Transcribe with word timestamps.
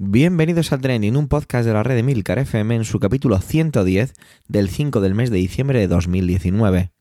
Bienvenidos 0.00 0.70
a 0.70 0.78
Trending, 0.78 1.16
un 1.16 1.26
podcast 1.26 1.66
de 1.66 1.72
la 1.72 1.82
red 1.82 1.96
de 1.96 2.04
Milcar 2.04 2.38
FM 2.38 2.76
en 2.76 2.84
su 2.84 3.00
capítulo 3.00 3.40
110 3.40 4.12
del 4.46 4.68
5 4.68 5.00
del 5.00 5.16
mes 5.16 5.28
de 5.28 5.38
diciembre 5.38 5.80
de 5.80 5.88
2019. 5.88 6.92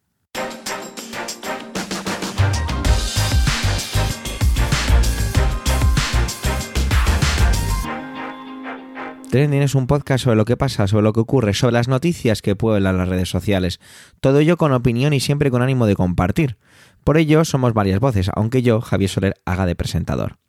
Trending 9.30 9.62
es 9.62 9.76
un 9.76 9.86
podcast 9.86 10.24
sobre 10.24 10.38
lo 10.38 10.46
que 10.46 10.58
pasa, 10.58 10.88
sobre 10.88 11.04
lo 11.04 11.14
que 11.14 11.20
ocurre, 11.20 11.54
sobre 11.54 11.74
las 11.74 11.88
noticias 11.88 12.42
que 12.42 12.56
pueblan 12.56 12.98
las 12.98 13.10
redes 13.10 13.30
sociales. 13.30 13.80
Todo 14.22 14.40
ello 14.40 14.58
con 14.58 14.72
opinión 14.72 15.14
y 15.14 15.20
siempre 15.20 15.52
con 15.52 15.62
ánimo 15.62 15.86
de 15.86 15.96
compartir. 15.96 16.58
Por 17.04 17.20
ello 17.20 17.46
somos 17.46 17.76
varias 17.76 18.00
voces, 18.00 18.32
aunque 18.34 18.64
yo, 18.64 18.82
Javier 18.82 19.12
Soler, 19.12 19.36
haga 19.46 19.68
de 19.68 19.76
presentador. 19.76 20.40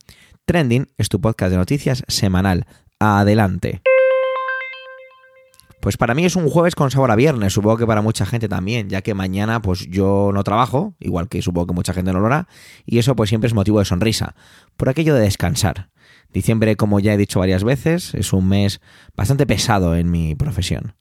Trending 0.49 0.87
es 0.97 1.11
tu 1.11 1.21
podcast 1.21 1.51
de 1.51 1.59
noticias 1.59 2.05
semanal. 2.09 2.65
Adelante. 2.99 3.83
Pues 5.83 5.99
para 5.99 6.15
mí 6.15 6.25
es 6.25 6.37
un 6.37 6.49
jueves 6.49 6.75
con 6.75 6.91
sabor 6.91 7.11
a 7.11 7.17
viernes, 7.17 7.53
supongo 7.53 7.77
que 7.77 7.87
para 7.87 8.01
mucha 8.01 8.25
gente 8.25 8.49
también, 8.49 8.89
ya 8.89 9.03
que 9.03 9.13
mañana 9.13 9.61
pues 9.61 9.87
yo 9.91 10.31
no 10.33 10.43
trabajo, 10.45 10.95
igual 11.01 11.29
que 11.29 11.43
supongo 11.43 11.67
que 11.67 11.75
mucha 11.75 11.93
gente 11.93 12.15
no 12.15 12.21
lo 12.21 12.29
hará, 12.29 12.49
y 12.87 12.97
eso 12.99 13.15
pues 13.15 13.29
siempre 13.29 13.49
es 13.49 13.53
motivo 13.53 13.79
de 13.79 13.85
sonrisa, 13.85 14.37
por 14.79 14.89
aquello 14.89 15.15
de 15.15 15.21
descansar. 15.21 15.91
Diciembre, 16.33 16.77
como 16.77 16.99
ya 16.99 17.13
he 17.13 17.19
dicho 17.19 17.41
varias 17.41 17.63
veces, 17.63 18.15
es 18.15 18.33
un 18.33 18.49
mes 18.49 18.81
bastante 19.15 19.47
pesado 19.47 19.97
en 19.97 20.11
mi 20.11 20.35
profesión. 20.35 20.95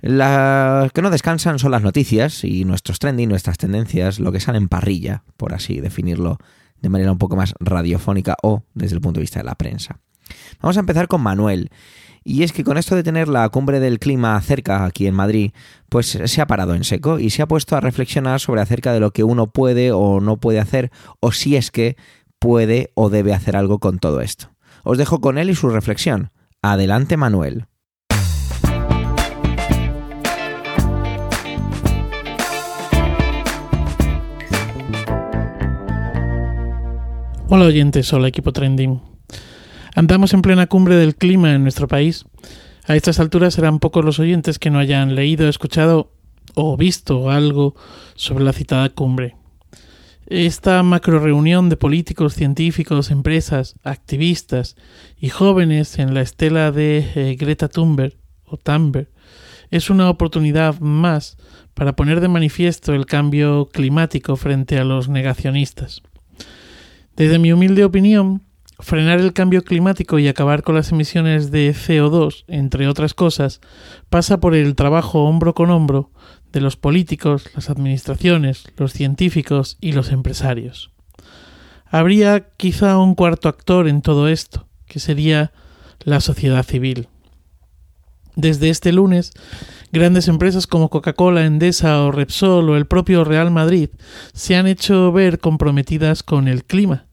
Las 0.00 0.90
que 0.92 1.02
no 1.02 1.10
descansan 1.10 1.58
son 1.58 1.70
las 1.70 1.82
noticias 1.82 2.44
y 2.44 2.64
nuestros 2.64 2.98
trending, 2.98 3.28
nuestras 3.28 3.58
tendencias, 3.58 4.20
lo 4.20 4.32
que 4.32 4.40
sale 4.40 4.56
en 4.56 4.68
parrilla, 4.68 5.22
por 5.36 5.52
así 5.52 5.80
definirlo 5.80 6.38
de 6.84 6.90
manera 6.90 7.10
un 7.10 7.16
poco 7.16 7.34
más 7.34 7.54
radiofónica 7.60 8.36
o 8.42 8.62
desde 8.74 8.94
el 8.94 9.00
punto 9.00 9.18
de 9.18 9.22
vista 9.22 9.40
de 9.40 9.44
la 9.46 9.54
prensa. 9.54 10.00
Vamos 10.60 10.76
a 10.76 10.80
empezar 10.80 11.08
con 11.08 11.22
Manuel. 11.22 11.70
Y 12.24 12.42
es 12.42 12.52
que 12.52 12.62
con 12.62 12.76
esto 12.76 12.94
de 12.94 13.02
tener 13.02 13.26
la 13.26 13.48
cumbre 13.48 13.80
del 13.80 13.98
clima 13.98 14.38
cerca 14.42 14.84
aquí 14.84 15.06
en 15.06 15.14
Madrid, 15.14 15.52
pues 15.88 16.18
se 16.22 16.40
ha 16.42 16.46
parado 16.46 16.74
en 16.74 16.84
seco 16.84 17.18
y 17.18 17.30
se 17.30 17.40
ha 17.40 17.48
puesto 17.48 17.74
a 17.74 17.80
reflexionar 17.80 18.38
sobre 18.38 18.60
acerca 18.60 18.92
de 18.92 19.00
lo 19.00 19.12
que 19.12 19.24
uno 19.24 19.46
puede 19.46 19.92
o 19.92 20.20
no 20.20 20.36
puede 20.36 20.60
hacer 20.60 20.90
o 21.20 21.32
si 21.32 21.56
es 21.56 21.70
que 21.70 21.96
puede 22.38 22.92
o 22.94 23.08
debe 23.08 23.32
hacer 23.32 23.56
algo 23.56 23.78
con 23.78 23.98
todo 23.98 24.20
esto. 24.20 24.50
Os 24.82 24.98
dejo 24.98 25.22
con 25.22 25.38
él 25.38 25.48
y 25.48 25.54
su 25.54 25.70
reflexión. 25.70 26.32
Adelante 26.60 27.16
Manuel. 27.16 27.66
Hola 37.56 37.66
oyentes, 37.66 38.12
hola 38.12 38.26
equipo 38.26 38.52
trending. 38.52 39.00
Andamos 39.94 40.34
en 40.34 40.42
plena 40.42 40.66
cumbre 40.66 40.96
del 40.96 41.14
clima 41.14 41.54
en 41.54 41.62
nuestro 41.62 41.86
país. 41.86 42.24
A 42.84 42.96
estas 42.96 43.20
alturas 43.20 43.54
serán 43.54 43.78
pocos 43.78 44.04
los 44.04 44.18
oyentes 44.18 44.58
que 44.58 44.70
no 44.70 44.80
hayan 44.80 45.14
leído, 45.14 45.48
escuchado 45.48 46.10
o 46.54 46.76
visto 46.76 47.30
algo 47.30 47.76
sobre 48.16 48.42
la 48.42 48.52
citada 48.52 48.88
cumbre. 48.88 49.36
Esta 50.26 50.82
macro 50.82 51.20
reunión 51.20 51.68
de 51.68 51.76
políticos, 51.76 52.34
científicos, 52.34 53.12
empresas, 53.12 53.76
activistas 53.84 54.74
y 55.16 55.28
jóvenes 55.28 56.00
en 56.00 56.12
la 56.12 56.22
estela 56.22 56.72
de 56.72 57.08
eh, 57.14 57.36
Greta 57.38 57.68
Thunberg 57.68 58.14
o 58.46 58.56
Thunberg 58.56 59.10
es 59.70 59.90
una 59.90 60.10
oportunidad 60.10 60.80
más 60.80 61.36
para 61.74 61.94
poner 61.94 62.20
de 62.20 62.26
manifiesto 62.26 62.94
el 62.94 63.06
cambio 63.06 63.68
climático 63.72 64.34
frente 64.34 64.76
a 64.76 64.84
los 64.84 65.08
negacionistas. 65.08 66.02
Desde 67.16 67.38
mi 67.38 67.52
humilde 67.52 67.84
opinión, 67.84 68.42
frenar 68.80 69.20
el 69.20 69.32
cambio 69.32 69.62
climático 69.62 70.18
y 70.18 70.26
acabar 70.26 70.64
con 70.64 70.74
las 70.74 70.90
emisiones 70.90 71.52
de 71.52 71.72
CO2, 71.72 72.44
entre 72.48 72.88
otras 72.88 73.14
cosas, 73.14 73.60
pasa 74.10 74.40
por 74.40 74.54
el 74.56 74.74
trabajo 74.74 75.22
hombro 75.24 75.54
con 75.54 75.70
hombro 75.70 76.10
de 76.52 76.60
los 76.60 76.76
políticos, 76.76 77.48
las 77.54 77.70
administraciones, 77.70 78.64
los 78.76 78.92
científicos 78.92 79.76
y 79.80 79.92
los 79.92 80.10
empresarios. 80.10 80.90
Habría 81.86 82.48
quizá 82.56 82.98
un 82.98 83.14
cuarto 83.14 83.48
actor 83.48 83.86
en 83.86 84.02
todo 84.02 84.28
esto, 84.28 84.66
que 84.86 84.98
sería 84.98 85.52
la 86.00 86.20
sociedad 86.20 86.64
civil. 86.64 87.08
Desde 88.34 88.70
este 88.70 88.92
lunes, 88.92 89.32
grandes 89.94 90.26
empresas 90.26 90.66
como 90.66 90.90
Coca-Cola, 90.90 91.46
Endesa 91.46 92.02
o 92.02 92.10
Repsol 92.10 92.68
o 92.68 92.76
el 92.76 92.84
propio 92.84 93.22
Real 93.22 93.52
Madrid 93.52 93.90
se 94.32 94.56
han 94.56 94.66
hecho 94.66 95.12
ver 95.12 95.38
comprometidas 95.38 96.24
con 96.24 96.48
el 96.48 96.64
clima, 96.64 97.06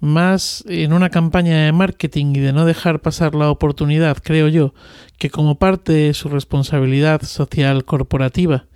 más 0.00 0.64
en 0.66 0.92
una 0.92 1.10
campaña 1.10 1.64
de 1.64 1.72
marketing 1.72 2.34
y 2.34 2.40
de 2.40 2.52
no 2.52 2.66
dejar 2.66 3.00
pasar 3.00 3.36
la 3.36 3.50
oportunidad, 3.50 4.18
creo 4.20 4.48
yo, 4.48 4.74
que 5.16 5.30
como 5.30 5.60
parte 5.60 5.92
de 5.92 6.12
su 6.12 6.28
responsabilidad 6.28 7.22
social 7.22 7.84
corporativa. 7.84 8.66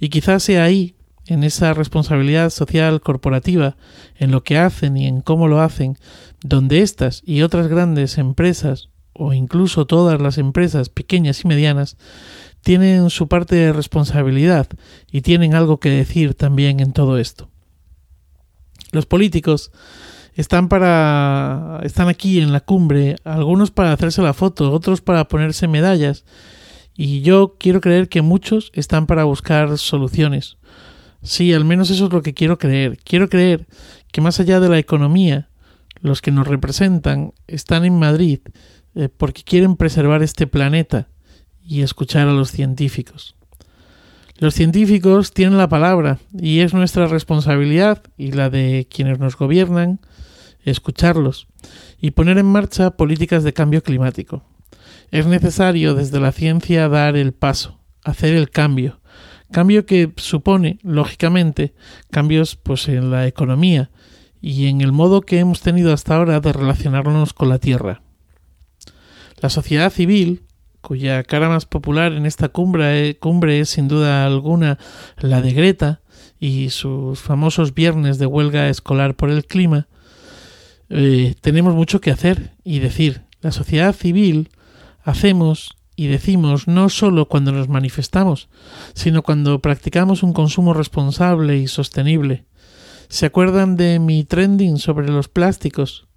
Y 0.00 0.08
quizás 0.08 0.42
sea 0.42 0.64
ahí, 0.64 0.96
en 1.26 1.44
esa 1.44 1.74
responsabilidad 1.74 2.48
social 2.48 3.02
corporativa, 3.02 3.76
en 4.16 4.30
lo 4.30 4.42
que 4.42 4.56
hacen 4.56 4.96
y 4.96 5.06
en 5.06 5.20
cómo 5.20 5.48
lo 5.48 5.60
hacen, 5.60 5.98
donde 6.42 6.80
estas 6.80 7.22
y 7.26 7.42
otras 7.42 7.68
grandes 7.68 8.16
empresas, 8.16 8.88
o 9.12 9.34
incluso 9.34 9.86
todas 9.86 10.20
las 10.20 10.38
empresas 10.38 10.88
pequeñas 10.88 11.44
y 11.44 11.48
medianas, 11.48 11.98
tienen 12.62 13.10
su 13.10 13.28
parte 13.28 13.56
de 13.56 13.72
responsabilidad 13.72 14.68
y 15.10 15.20
tienen 15.20 15.54
algo 15.54 15.78
que 15.78 15.90
decir 15.90 16.34
también 16.34 16.80
en 16.80 16.92
todo 16.92 17.18
esto. 17.18 17.50
Los 18.92 19.06
políticos 19.06 19.72
están 20.34 20.68
para 20.68 21.80
están 21.82 22.08
aquí 22.08 22.40
en 22.40 22.52
la 22.52 22.60
cumbre, 22.60 23.16
algunos 23.24 23.70
para 23.70 23.92
hacerse 23.92 24.22
la 24.22 24.32
foto, 24.32 24.72
otros 24.72 25.00
para 25.00 25.28
ponerse 25.28 25.68
medallas 25.68 26.24
y 26.96 27.22
yo 27.22 27.56
quiero 27.58 27.80
creer 27.80 28.08
que 28.08 28.22
muchos 28.22 28.70
están 28.74 29.06
para 29.06 29.24
buscar 29.24 29.76
soluciones. 29.78 30.58
Sí, 31.22 31.52
al 31.52 31.64
menos 31.64 31.90
eso 31.90 32.06
es 32.06 32.12
lo 32.12 32.22
que 32.22 32.34
quiero 32.34 32.58
creer. 32.58 32.98
Quiero 33.04 33.28
creer 33.28 33.66
que 34.10 34.20
más 34.20 34.40
allá 34.40 34.60
de 34.60 34.68
la 34.68 34.78
economía, 34.78 35.48
los 36.00 36.20
que 36.20 36.32
nos 36.32 36.46
representan 36.46 37.32
están 37.46 37.84
en 37.84 37.98
Madrid 37.98 38.40
eh, 38.94 39.08
porque 39.08 39.42
quieren 39.42 39.76
preservar 39.76 40.22
este 40.22 40.46
planeta 40.46 41.08
y 41.64 41.82
escuchar 41.82 42.28
a 42.28 42.32
los 42.32 42.50
científicos. 42.50 43.36
Los 44.38 44.54
científicos 44.54 45.32
tienen 45.32 45.58
la 45.58 45.68
palabra 45.68 46.18
y 46.36 46.60
es 46.60 46.74
nuestra 46.74 47.06
responsabilidad 47.06 48.02
y 48.16 48.32
la 48.32 48.50
de 48.50 48.88
quienes 48.90 49.18
nos 49.18 49.36
gobiernan 49.36 50.00
escucharlos 50.64 51.46
y 52.00 52.12
poner 52.12 52.38
en 52.38 52.46
marcha 52.46 52.90
políticas 52.90 53.44
de 53.44 53.52
cambio 53.52 53.82
climático. 53.82 54.44
Es 55.10 55.26
necesario 55.26 55.94
desde 55.94 56.20
la 56.20 56.32
ciencia 56.32 56.88
dar 56.88 57.16
el 57.16 57.32
paso, 57.32 57.78
hacer 58.02 58.34
el 58.34 58.50
cambio, 58.50 59.00
cambio 59.52 59.86
que 59.86 60.12
supone, 60.16 60.78
lógicamente, 60.82 61.74
cambios 62.10 62.56
pues 62.56 62.88
en 62.88 63.10
la 63.10 63.26
economía 63.26 63.90
y 64.40 64.66
en 64.66 64.80
el 64.80 64.90
modo 64.90 65.20
que 65.20 65.38
hemos 65.38 65.60
tenido 65.60 65.92
hasta 65.92 66.16
ahora 66.16 66.40
de 66.40 66.52
relacionarnos 66.52 67.32
con 67.32 67.48
la 67.48 67.58
Tierra. 67.58 68.02
La 69.40 69.50
sociedad 69.50 69.92
civil, 69.92 70.42
cuya 70.82 71.22
cara 71.22 71.48
más 71.48 71.64
popular 71.64 72.12
en 72.12 72.26
esta 72.26 72.50
cumbre, 72.50 73.16
cumbre 73.18 73.60
es 73.60 73.70
sin 73.70 73.88
duda 73.88 74.26
alguna 74.26 74.78
la 75.18 75.40
de 75.40 75.52
Greta 75.52 76.02
y 76.38 76.70
sus 76.70 77.20
famosos 77.20 77.72
viernes 77.72 78.18
de 78.18 78.26
huelga 78.26 78.68
escolar 78.68 79.14
por 79.14 79.30
el 79.30 79.46
clima, 79.46 79.86
eh, 80.90 81.34
tenemos 81.40 81.74
mucho 81.74 82.00
que 82.00 82.10
hacer 82.10 82.52
y 82.64 82.80
decir. 82.80 83.22
La 83.40 83.52
sociedad 83.52 83.94
civil 83.94 84.50
hacemos 85.02 85.76
y 85.96 86.06
decimos 86.08 86.68
no 86.68 86.88
solo 86.88 87.26
cuando 87.26 87.52
nos 87.52 87.68
manifestamos, 87.68 88.48
sino 88.94 89.22
cuando 89.22 89.60
practicamos 89.60 90.22
un 90.22 90.32
consumo 90.32 90.74
responsable 90.74 91.58
y 91.58 91.68
sostenible. 91.68 92.44
¿Se 93.08 93.26
acuerdan 93.26 93.76
de 93.76 93.98
mi 93.98 94.24
trending 94.24 94.78
sobre 94.78 95.08
los 95.08 95.28
plásticos? 95.28 96.08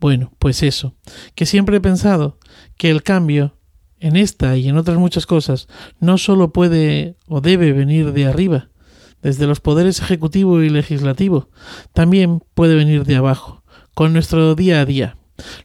Bueno, 0.00 0.32
pues 0.38 0.62
eso, 0.62 0.94
que 1.34 1.46
siempre 1.46 1.78
he 1.78 1.80
pensado 1.80 2.38
que 2.76 2.90
el 2.90 3.02
cambio 3.02 3.57
en 4.00 4.16
esta 4.16 4.56
y 4.56 4.68
en 4.68 4.76
otras 4.76 4.98
muchas 4.98 5.26
cosas 5.26 5.68
no 6.00 6.18
solo 6.18 6.52
puede 6.52 7.16
o 7.26 7.40
debe 7.40 7.72
venir 7.72 8.12
de 8.12 8.26
arriba, 8.26 8.68
desde 9.22 9.46
los 9.46 9.60
poderes 9.60 10.00
ejecutivo 10.00 10.62
y 10.62 10.70
legislativo, 10.70 11.50
también 11.92 12.42
puede 12.54 12.74
venir 12.74 13.04
de 13.04 13.16
abajo, 13.16 13.64
con 13.94 14.12
nuestro 14.12 14.54
día 14.54 14.80
a 14.80 14.84
día. 14.84 15.16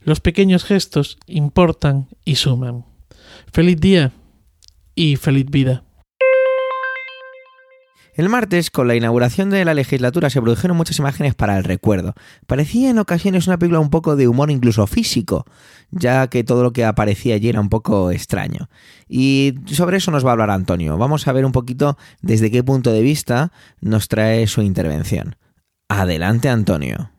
Los 0.01 0.19
pequeños 0.19 0.63
gestos 0.63 1.17
importan 1.27 2.07
y 2.25 2.35
suman. 2.35 2.85
Feliz 3.51 3.79
día 3.79 4.11
y 4.95 5.15
feliz 5.15 5.45
vida. 5.49 5.83
El 8.15 8.29
martes, 8.29 8.69
con 8.69 8.87
la 8.87 8.95
inauguración 8.95 9.49
de 9.49 9.65
la 9.65 9.73
legislatura, 9.73 10.29
se 10.29 10.39
produjeron 10.39 10.77
muchas 10.77 10.99
imágenes 10.99 11.33
para 11.33 11.57
el 11.57 11.63
recuerdo. 11.63 12.13
Parecía 12.45 12.91
en 12.91 12.99
ocasiones 12.99 13.47
una 13.47 13.57
película 13.57 13.79
un 13.79 13.89
poco 13.89 14.15
de 14.15 14.27
humor 14.27 14.51
incluso 14.51 14.85
físico, 14.85 15.45
ya 15.89 16.27
que 16.27 16.43
todo 16.43 16.61
lo 16.61 16.73
que 16.73 16.85
aparecía 16.85 17.33
allí 17.33 17.49
era 17.49 17.59
un 17.59 17.69
poco 17.69 18.11
extraño. 18.11 18.69
Y 19.07 19.55
sobre 19.65 19.97
eso 19.97 20.11
nos 20.11 20.23
va 20.23 20.29
a 20.29 20.33
hablar 20.33 20.51
Antonio. 20.51 20.95
Vamos 20.97 21.27
a 21.27 21.31
ver 21.31 21.43
un 21.43 21.51
poquito 21.51 21.97
desde 22.21 22.51
qué 22.51 22.63
punto 22.63 22.91
de 22.91 23.01
vista 23.01 23.51
nos 23.81 24.07
trae 24.07 24.45
su 24.45 24.61
intervención. 24.61 25.35
Adelante, 25.89 26.49
Antonio. 26.49 27.09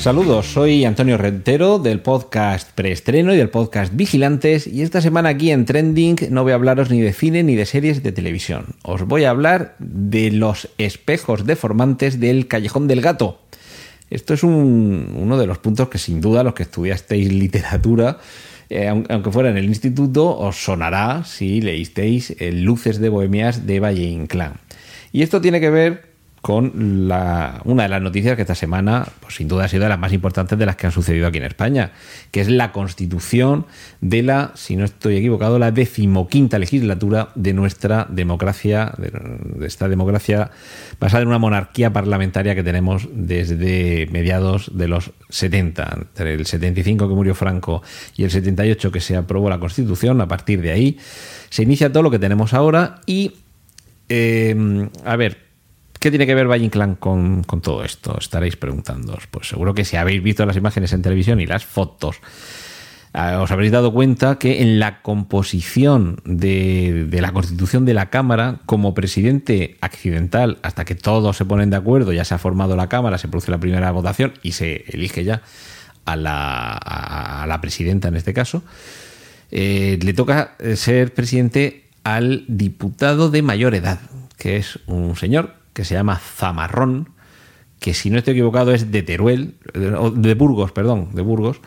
Saludos, 0.00 0.46
soy 0.46 0.86
Antonio 0.86 1.18
Rentero 1.18 1.78
del 1.78 2.00
podcast 2.00 2.70
Preestreno 2.70 3.34
y 3.34 3.36
del 3.36 3.50
podcast 3.50 3.94
Vigilantes 3.94 4.66
y 4.66 4.80
esta 4.80 5.02
semana 5.02 5.28
aquí 5.28 5.50
en 5.50 5.66
Trending 5.66 6.16
no 6.30 6.42
voy 6.42 6.52
a 6.52 6.54
hablaros 6.54 6.88
ni 6.88 7.02
de 7.02 7.12
cine 7.12 7.42
ni 7.42 7.54
de 7.54 7.66
series 7.66 8.02
de 8.02 8.10
televisión. 8.10 8.76
Os 8.80 9.04
voy 9.04 9.24
a 9.24 9.30
hablar 9.30 9.76
de 9.78 10.30
los 10.30 10.70
espejos 10.78 11.44
deformantes 11.44 12.18
del 12.18 12.48
Callejón 12.48 12.88
del 12.88 13.02
Gato. 13.02 13.40
Esto 14.08 14.32
es 14.32 14.42
uno 14.42 15.36
de 15.36 15.46
los 15.46 15.58
puntos 15.58 15.90
que 15.90 15.98
sin 15.98 16.22
duda 16.22 16.44
los 16.44 16.54
que 16.54 16.62
estudiasteis 16.62 17.30
literatura, 17.30 18.20
eh, 18.70 18.88
aunque 18.88 19.30
fuera 19.30 19.50
en 19.50 19.58
el 19.58 19.66
instituto, 19.66 20.34
os 20.34 20.64
sonará 20.64 21.24
si 21.24 21.60
leísteis 21.60 22.34
Luces 22.40 23.00
de 23.00 23.10
Bohemias 23.10 23.66
de 23.66 23.80
Valle 23.80 24.04
Inclán. 24.04 24.54
Y 25.12 25.20
esto 25.20 25.42
tiene 25.42 25.60
que 25.60 25.68
ver 25.68 26.09
con 26.40 27.06
la, 27.06 27.60
una 27.64 27.82
de 27.82 27.88
las 27.90 28.00
noticias 28.00 28.34
que 28.34 28.42
esta 28.42 28.54
semana, 28.54 29.06
pues 29.20 29.34
sin 29.34 29.48
duda 29.48 29.64
ha 29.64 29.68
sido 29.68 29.82
de 29.82 29.90
las 29.90 29.98
más 29.98 30.12
importantes 30.12 30.58
de 30.58 30.64
las 30.64 30.76
que 30.76 30.86
han 30.86 30.92
sucedido 30.92 31.26
aquí 31.26 31.38
en 31.38 31.44
España, 31.44 31.92
que 32.30 32.40
es 32.40 32.48
la 32.48 32.72
constitución 32.72 33.66
de 34.00 34.22
la, 34.22 34.52
si 34.54 34.76
no 34.76 34.84
estoy 34.86 35.16
equivocado, 35.16 35.58
la 35.58 35.70
decimoquinta 35.70 36.58
legislatura 36.58 37.28
de 37.34 37.52
nuestra 37.52 38.06
democracia, 38.08 38.94
de, 38.96 39.66
esta 39.66 39.88
democracia 39.88 40.50
basada 40.98 41.22
en 41.22 41.28
una 41.28 41.38
monarquía 41.38 41.92
parlamentaria 41.92 42.54
que 42.54 42.62
tenemos 42.62 43.08
desde 43.12 44.08
mediados 44.10 44.70
de 44.74 44.88
los 44.88 45.10
70, 45.28 45.98
entre 46.00 46.34
el 46.34 46.46
75 46.46 47.06
que 47.06 47.14
murió 47.14 47.34
Franco 47.34 47.82
y 48.16 48.24
el 48.24 48.30
78 48.30 48.90
que 48.90 49.00
se 49.00 49.14
aprobó 49.14 49.50
la 49.50 49.60
constitución, 49.60 50.20
a 50.22 50.28
partir 50.28 50.62
de 50.62 50.72
ahí 50.72 50.98
se 51.50 51.64
inicia 51.64 51.92
todo 51.92 52.02
lo 52.02 52.10
que 52.10 52.18
tenemos 52.18 52.54
ahora 52.54 53.00
y, 53.04 53.32
eh, 54.08 54.88
a 55.04 55.16
ver, 55.16 55.49
¿Qué 56.00 56.08
tiene 56.08 56.26
que 56.26 56.34
ver 56.34 56.48
Valle 56.48 56.70
con, 56.98 57.44
con 57.44 57.60
todo 57.60 57.84
esto? 57.84 58.16
Estaréis 58.18 58.56
preguntando. 58.56 59.18
Pues 59.30 59.48
seguro 59.48 59.74
que 59.74 59.84
si 59.84 59.96
habéis 59.96 60.22
visto 60.22 60.46
las 60.46 60.56
imágenes 60.56 60.94
en 60.94 61.02
televisión 61.02 61.42
y 61.42 61.46
las 61.46 61.66
fotos, 61.66 62.16
ah, 63.12 63.40
os 63.42 63.50
habréis 63.50 63.70
dado 63.70 63.92
cuenta 63.92 64.38
que 64.38 64.62
en 64.62 64.78
la 64.78 65.02
composición 65.02 66.22
de, 66.24 67.06
la 67.12 67.32
constitución 67.32 67.84
de 67.84 67.92
la 67.92 68.08
Cámara, 68.08 68.60
como 68.64 68.94
presidente 68.94 69.76
accidental, 69.82 70.58
hasta 70.62 70.86
que 70.86 70.94
todos 70.94 71.36
se 71.36 71.44
ponen 71.44 71.68
de 71.68 71.76
acuerdo, 71.76 72.14
ya 72.14 72.24
se 72.24 72.32
ha 72.32 72.38
formado 72.38 72.76
la 72.76 72.88
Cámara, 72.88 73.18
se 73.18 73.28
produce 73.28 73.50
la 73.50 73.58
primera 73.60 73.90
votación 73.90 74.32
y 74.42 74.52
se 74.52 74.86
elige 74.88 75.22
ya 75.22 75.42
a 76.06 76.16
la, 76.16 77.58
presidenta 77.60 78.08
en 78.08 78.16
este 78.16 78.32
caso, 78.32 78.62
eh, 79.50 79.98
le 80.00 80.14
toca 80.14 80.56
ser 80.76 81.12
presidente 81.12 81.84
al 82.04 82.46
diputado 82.48 83.28
de 83.28 83.42
mayor 83.42 83.74
edad, 83.74 84.00
que 84.38 84.56
es 84.56 84.78
un 84.86 85.14
señor 85.14 85.59
que 85.72 85.84
se 85.84 85.94
llama 85.94 86.18
Zamarrón, 86.18 87.10
que 87.78 87.94
si 87.94 88.10
no 88.10 88.18
estoy 88.18 88.32
equivocado 88.32 88.72
es 88.72 88.90
de 88.90 89.02
Teruel, 89.02 89.54
de 89.74 90.34
Burgos, 90.34 90.72
perdón, 90.72 91.10
de 91.14 91.22
Burgos, 91.22 91.60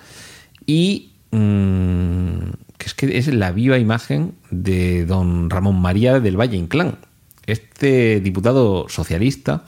y 0.66 1.14
mm, 1.32 2.52
que 2.78 2.86
es 2.86 2.94
que 2.94 3.18
es 3.18 3.28
la 3.34 3.52
viva 3.52 3.80
imagen 3.80 4.36
de 4.52 5.06
don 5.06 5.50
Ramón 5.50 5.82
María 5.82 6.20
del 6.20 6.40
Valle 6.40 6.58
Inclán, 6.58 6.98
este 7.46 8.20
diputado 8.22 8.88
socialista, 8.90 9.66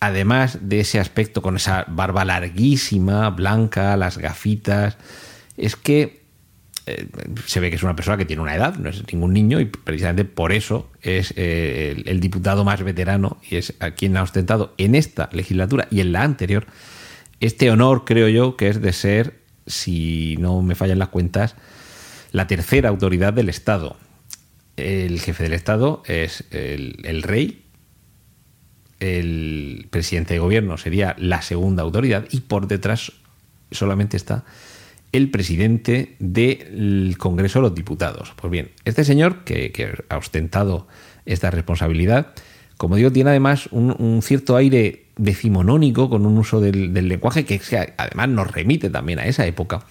además 0.00 0.58
de 0.62 0.80
ese 0.80 0.98
aspecto 0.98 1.42
con 1.42 1.56
esa 1.56 1.84
barba 1.88 2.24
larguísima, 2.24 3.30
blanca, 3.30 3.96
las 3.96 4.18
gafitas, 4.18 4.96
es 5.56 5.76
que 5.76 6.19
eh, 6.86 7.06
se 7.46 7.60
ve 7.60 7.70
que 7.70 7.76
es 7.76 7.82
una 7.82 7.94
persona 7.94 8.16
que 8.16 8.24
tiene 8.24 8.42
una 8.42 8.54
edad, 8.54 8.76
no 8.76 8.88
es 8.88 9.02
ningún 9.12 9.32
niño, 9.32 9.60
y 9.60 9.66
precisamente 9.66 10.24
por 10.24 10.52
eso 10.52 10.90
es 11.02 11.34
eh, 11.36 12.02
el, 12.06 12.20
diputado 12.20 12.64
más 12.64 12.82
veterano 12.82 13.38
y 13.48 13.56
es 13.56 13.74
a 13.80 13.92
quien 13.92 14.16
ha 14.16 14.22
ostentado 14.22 14.74
en 14.78 14.94
esta 14.94 15.28
legislatura 15.32 15.88
y 15.90 16.00
en 16.00 16.12
la 16.12 16.22
anterior 16.22 16.66
este 17.40 17.70
honor, 17.70 18.04
creo 18.04 18.28
yo, 18.28 18.56
que 18.56 18.68
es 18.68 18.80
de 18.80 18.92
ser, 18.92 19.40
si 19.66 20.36
no 20.38 20.62
me 20.62 20.74
fallan 20.74 20.98
las 20.98 21.08
cuentas, 21.08 21.56
la 22.32 22.46
tercera 22.46 22.88
autoridad 22.88 23.32
del 23.32 23.48
Estado. 23.48 23.96
El 24.76 25.20
jefe 25.20 25.44
del 25.44 25.54
Estado 25.54 26.02
es 26.06 26.44
el 26.50 27.22
rey, 27.22 27.64
el 29.00 29.88
presidente 29.90 30.34
de 30.34 30.40
gobierno 30.40 30.76
sería 30.76 31.16
la 31.18 31.40
segunda 31.42 31.82
autoridad 31.82 32.26
y 32.30 32.40
por 32.40 32.68
detrás 32.68 33.12
solamente 33.70 34.16
está 34.16 34.44
el 35.12 35.30
presidente 35.30 36.14
del 36.18 37.16
Congreso 37.18 37.58
de 37.58 37.62
los 37.64 37.74
Diputados. 37.74 38.32
Pues 38.36 38.50
bien, 38.50 38.70
este 38.84 39.04
señor 39.04 39.44
que, 39.44 39.98
ha 40.08 40.16
ostentado 40.16 40.86
esta 41.26 41.50
responsabilidad, 41.50 42.28
como 42.76 42.96
digo, 42.96 43.10
tiene 43.10 43.30
además 43.30 43.68
un, 43.72 44.20
cierto 44.22 44.56
aire 44.56 45.06
decimonónico 45.16 46.08
con 46.08 46.26
un 46.26 46.38
uso 46.38 46.60
del, 46.60 46.94
lenguaje 46.94 47.44
que 47.44 47.60
además 47.96 48.28
nos 48.28 48.50
remite 48.50 48.88
también 48.88 49.18
a 49.18 49.26
esa 49.26 49.46
época. 49.46 49.84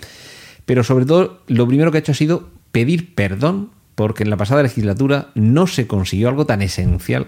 Pero 0.66 0.84
sobre 0.84 1.06
todo, 1.06 1.44
lo 1.48 1.68
primero 1.68 1.92
que 1.92 1.98
ha 1.98 2.02
hecho 2.02 2.14
ha 2.14 2.16
sido 2.16 2.50
pedir 2.72 3.14
perdón 3.16 3.72
porque 3.96 4.24
en 4.24 4.30
la 4.30 4.38
pasada 4.38 4.64
legislatura 4.64 5.30
no 5.36 5.68
se 5.68 5.88
consiguió 5.88 6.30
algo 6.30 6.46
tan 6.46 6.62
esencial 6.62 7.28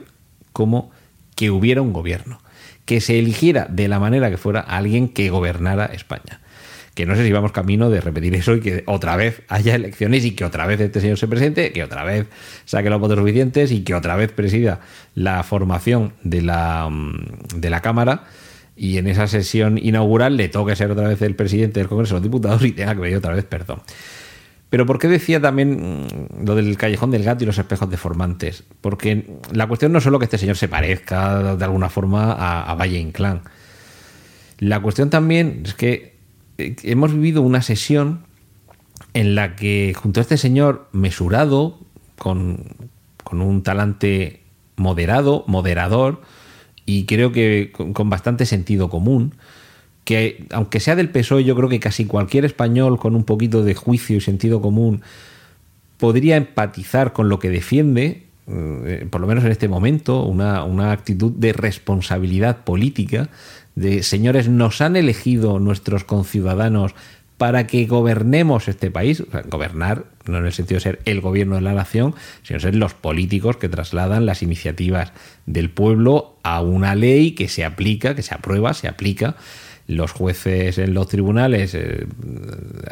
como 0.53 0.91
que 1.35 1.51
hubiera 1.51 1.81
un 1.81 1.91
gobierno, 1.91 2.41
que 2.85 3.01
se 3.01 3.19
eligiera 3.19 3.67
de 3.69 3.87
la 3.87 3.99
manera 3.99 4.29
que 4.29 4.37
fuera 4.37 4.61
alguien 4.61 5.09
que 5.09 5.29
gobernara 5.29 5.85
España 5.87 6.39
que 6.93 7.05
no 7.05 7.15
sé 7.15 7.25
si 7.25 7.31
vamos 7.31 7.51
camino 7.51 7.89
de 7.89 8.01
repetir 8.01 8.35
eso 8.35 8.55
y 8.55 8.61
que 8.61 8.83
otra 8.85 9.15
vez 9.15 9.41
haya 9.47 9.75
elecciones 9.75 10.25
y 10.25 10.31
que 10.31 10.43
otra 10.43 10.65
vez 10.67 10.79
este 10.81 10.99
señor 10.99 11.17
se 11.17 11.27
presente, 11.27 11.71
que 11.71 11.83
otra 11.83 12.03
vez 12.03 12.27
saque 12.65 12.89
los 12.89 12.99
votos 12.99 13.17
suficientes 13.17 13.71
y 13.71 13.83
que 13.83 13.95
otra 13.95 14.15
vez 14.15 14.31
presida 14.31 14.81
la 15.15 15.43
formación 15.43 16.13
de 16.23 16.41
la, 16.41 16.89
mm, 16.89 17.59
de 17.59 17.69
la 17.69 17.81
Cámara 17.81 18.25
y 18.75 18.97
en 18.97 19.07
esa 19.07 19.27
sesión 19.27 19.77
inaugural 19.77 20.35
le 20.35 20.49
toque 20.49 20.75
ser 20.75 20.91
otra 20.91 21.07
vez 21.07 21.21
el 21.21 21.35
presidente 21.35 21.79
del 21.79 21.87
Congreso 21.87 22.15
de 22.15 22.19
los 22.19 22.23
Diputados 22.23 22.63
y 22.63 22.71
tenga 22.71 22.93
que 22.95 23.01
pedir 23.01 23.17
otra 23.17 23.33
vez 23.33 23.45
perdón. 23.45 23.81
Pero 24.69 24.85
¿por 24.85 24.99
qué 24.99 25.07
decía 25.07 25.39
también 25.39 26.05
mm, 26.05 26.45
lo 26.45 26.55
del 26.55 26.75
callejón 26.75 27.11
del 27.11 27.23
gato 27.23 27.45
y 27.45 27.47
los 27.47 27.57
espejos 27.57 27.89
deformantes? 27.89 28.65
Porque 28.81 29.37
la 29.53 29.67
cuestión 29.67 29.93
no 29.93 29.99
es 29.99 30.03
solo 30.03 30.19
que 30.19 30.25
este 30.25 30.37
señor 30.37 30.57
se 30.57 30.67
parezca 30.67 31.55
de 31.55 31.63
alguna 31.63 31.89
forma 31.89 32.33
a, 32.33 32.69
a 32.69 32.75
Valle 32.75 32.99
Inclán. 32.99 33.43
La 34.59 34.79
cuestión 34.79 35.09
también 35.09 35.63
es 35.65 35.73
que 35.73 36.10
hemos 36.83 37.13
vivido 37.13 37.41
una 37.41 37.61
sesión 37.61 38.25
en 39.13 39.35
la 39.35 39.55
que 39.55 39.93
junto 39.95 40.19
a 40.19 40.23
este 40.23 40.37
señor 40.37 40.87
mesurado, 40.91 41.79
con, 42.17 42.75
un 43.31 43.63
talante 43.63 44.41
moderado, 44.75 45.43
moderador, 45.47 46.21
y 46.85 47.05
creo 47.05 47.31
que 47.31 47.71
con, 47.71 48.09
bastante 48.09 48.45
sentido 48.45 48.89
común, 48.89 49.35
que 50.03 50.45
aunque 50.51 50.79
sea 50.79 50.95
del 50.95 51.09
PSOE, 51.09 51.43
yo 51.43 51.55
creo 51.55 51.69
que 51.69 51.79
casi 51.79 52.05
cualquier 52.05 52.45
español 52.45 52.99
con 52.99 53.15
un 53.15 53.23
poquito 53.23 53.63
de 53.63 53.75
juicio 53.75 54.17
y 54.17 54.21
sentido 54.21 54.61
común 54.61 55.01
podría 55.97 56.35
empatizar 56.35 57.13
con 57.13 57.29
lo 57.29 57.39
que 57.39 57.49
defiende, 57.49 58.23
eh, 58.47 59.07
por 59.09 59.21
lo 59.21 59.27
menos 59.27 59.43
en 59.43 59.51
este 59.51 59.67
momento, 59.67 60.23
una, 60.23 60.63
una 60.63 60.91
actitud 60.91 61.31
de 61.31 61.53
responsabilidad 61.53 62.63
política 62.63 63.29
de 63.75 64.03
señores, 64.03 64.49
nos 64.49 64.81
han 64.81 64.95
elegido 64.95 65.59
nuestros 65.59 66.03
conciudadanos 66.03 66.93
para 67.37 67.65
que 67.65 67.87
gobernemos 67.87 68.67
este 68.67 68.91
país, 68.91 69.23
gobernar 69.49 70.05
no 70.25 70.37
en 70.37 70.45
el 70.45 70.53
sentido 70.53 70.77
de 70.77 70.81
ser 70.81 70.99
el 71.05 71.21
gobierno 71.21 71.55
de 71.55 71.61
la 71.61 71.73
nación, 71.73 72.13
sino 72.43 72.59
ser 72.59 72.75
los 72.75 72.93
políticos 72.93 73.57
que 73.57 73.67
trasladan 73.67 74.27
las 74.27 74.43
iniciativas 74.43 75.11
del 75.47 75.71
pueblo 75.71 76.37
a 76.43 76.61
una 76.61 76.93
ley 76.93 77.31
que 77.31 77.47
se 77.47 77.65
aplica, 77.65 78.13
que 78.13 78.21
se 78.21 78.35
aprueba, 78.35 78.75
se 78.75 78.87
aplica. 78.87 79.37
Los 79.91 80.11
jueces 80.11 80.77
en 80.77 80.93
los 80.93 81.07
tribunales 81.07 81.75
eh, 81.75 82.07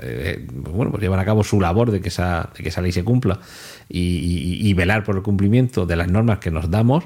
eh, 0.02 0.48
bueno, 0.52 0.92
pues 0.92 1.02
llevan 1.02 1.20
a 1.20 1.26
cabo 1.26 1.44
su 1.44 1.62
labor 1.62 1.92
de 1.92 2.02
que 2.02 2.10
esa, 2.10 2.50
que 2.54 2.68
esa 2.68 2.82
ley 2.82 2.92
se 2.92 3.04
cumpla 3.04 3.40
y, 3.88 4.74
velar 4.74 5.04
por 5.04 5.16
el 5.16 5.24
cumplimiento 5.24 5.86
de 5.86 5.96
las 5.96 6.10
normas 6.10 6.40
que 6.40 6.52
nos 6.52 6.70
damos. 6.70 7.06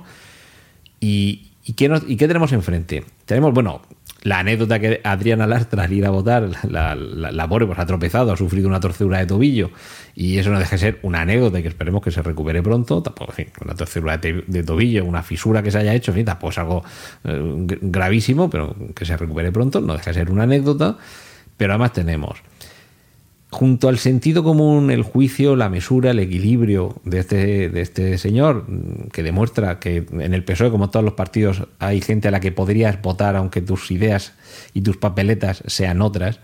Y, 1.00 1.52
¿Y 1.66 1.74
qué, 1.74 1.90
¿Y 2.08 2.18
qué 2.18 2.28
tenemos 2.28 2.52
enfrente? 2.52 3.06
Tenemos, 3.26 3.54
bueno, 3.54 3.82
la 4.24 4.40
anécdota 4.40 4.80
que 4.80 5.02
Adriana 5.04 5.46
Lastra 5.46 5.84
al 5.84 5.92
ir 5.94 6.06
a 6.06 6.10
votar, 6.10 6.50
la, 6.70 6.96
la, 6.96 7.48
pobre 7.48 7.66
pues 7.66 7.78
ha 7.78 7.86
tropezado, 7.86 8.32
ha 8.32 8.38
sufrido 8.38 8.70
una 8.70 8.80
torcedura 8.80 9.20
de 9.20 9.26
tobillo 9.26 9.72
y 10.16 10.38
eso 10.38 10.50
no 10.50 10.60
deja 10.60 10.72
de 10.72 10.78
ser 10.78 11.00
una 11.02 11.22
anécdota 11.22 11.62
que 11.62 11.68
esperemos 11.68 12.02
que 12.02 12.10
se 12.10 12.22
recupere 12.22 12.64
pronto. 12.64 13.04
Tampoco, 13.04 13.32
en 13.32 13.36
fin, 13.36 13.48
una 13.62 13.76
torcedura 13.76 14.18
de, 14.18 14.64
tobillo, 14.64 15.04
una 15.04 15.24
fisura 15.24 15.62
que 15.62 15.72
se 15.72 15.80
haya 15.80 15.94
hecho, 15.94 16.14
en 16.16 16.24
tampoco 16.24 16.52
es 16.52 16.58
algo 16.58 16.84
eh, 17.26 17.78
gravísimo, 17.82 18.50
pero 18.50 18.76
que 18.96 19.06
se 19.06 19.18
recupere 19.18 19.52
pronto, 19.52 19.82
no 19.82 19.94
deja 19.94 20.12
de 20.12 20.14
ser 20.14 20.32
una 20.32 20.44
anécdota. 20.44 20.98
Pero 21.58 21.74
además 21.74 21.94
tenemos 21.94 22.42
junto 23.54 23.88
al 23.88 23.98
sentido 23.98 24.44
común, 24.44 24.92
el 24.92 25.04
juicio, 25.04 25.56
la 25.56 25.70
mesura, 25.70 26.12
el 26.12 26.20
equilibrio 26.20 26.96
de 27.06 27.20
este, 27.20 27.70
de 27.70 27.82
este 27.82 28.18
señor, 28.18 28.66
que 29.14 29.24
demuestra 29.24 29.80
que 29.80 30.06
en 30.12 30.34
el 30.34 30.44
PSOE, 30.44 30.72
como 30.72 30.90
todos 30.90 31.06
los 31.06 31.14
partidos, 31.14 31.64
hay 31.80 32.02
gente 32.02 32.28
a 32.28 32.32
la 32.32 32.40
que 32.40 32.52
podrías 32.52 33.02
votar 33.02 33.36
aunque 33.36 33.62
tus 33.62 33.92
ideas 33.92 34.34
y 34.74 34.82
tus 34.82 34.98
papeletas 34.98 35.64
sean 35.68 36.02
otras, 36.02 36.40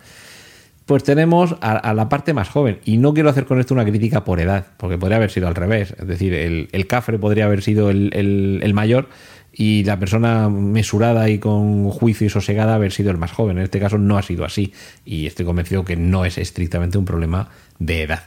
pues 0.85 1.03
tenemos 1.03 1.55
a, 1.61 1.93
la 1.93 2.09
parte 2.09 2.33
más 2.33 2.49
joven. 2.49 2.79
Y 2.85 2.97
no 2.97 3.13
quiero 3.13 3.29
hacer 3.29 3.45
con 3.45 3.59
esto 3.59 3.73
una 3.73 3.85
crítica 3.85 4.23
por 4.23 4.39
edad, 4.39 4.67
porque 4.77 4.97
podría 4.97 5.17
haber 5.17 5.29
sido 5.29 5.47
al 5.47 5.55
revés. 5.55 5.93
Es 5.99 6.07
decir, 6.07 6.33
el, 6.33 6.69
el 6.71 6.87
Cafre 6.87 7.19
podría 7.19 7.45
haber 7.45 7.61
sido 7.61 7.89
el, 7.89 8.11
el 8.63 8.73
mayor 8.73 9.07
y 9.59 9.83
la 9.83 9.99
persona 9.99 10.47
mesurada 10.47 11.29
y 11.29 11.37
con 11.37 11.89
juicio 11.89 12.25
y 12.25 12.29
sosegada 12.29 12.75
haber 12.75 12.93
sido 12.93 13.11
el 13.11 13.17
más 13.17 13.33
joven. 13.33 13.57
En 13.57 13.65
este 13.65 13.81
caso 13.81 13.97
no 13.97 14.17
ha 14.17 14.21
sido 14.21 14.45
así 14.45 14.71
y 15.03 15.25
estoy 15.25 15.45
convencido 15.45 15.83
que 15.83 15.97
no 15.97 16.23
es 16.23 16.37
estrictamente 16.37 16.97
un 16.97 17.03
problema 17.03 17.49
de 17.77 18.03
edad. 18.03 18.23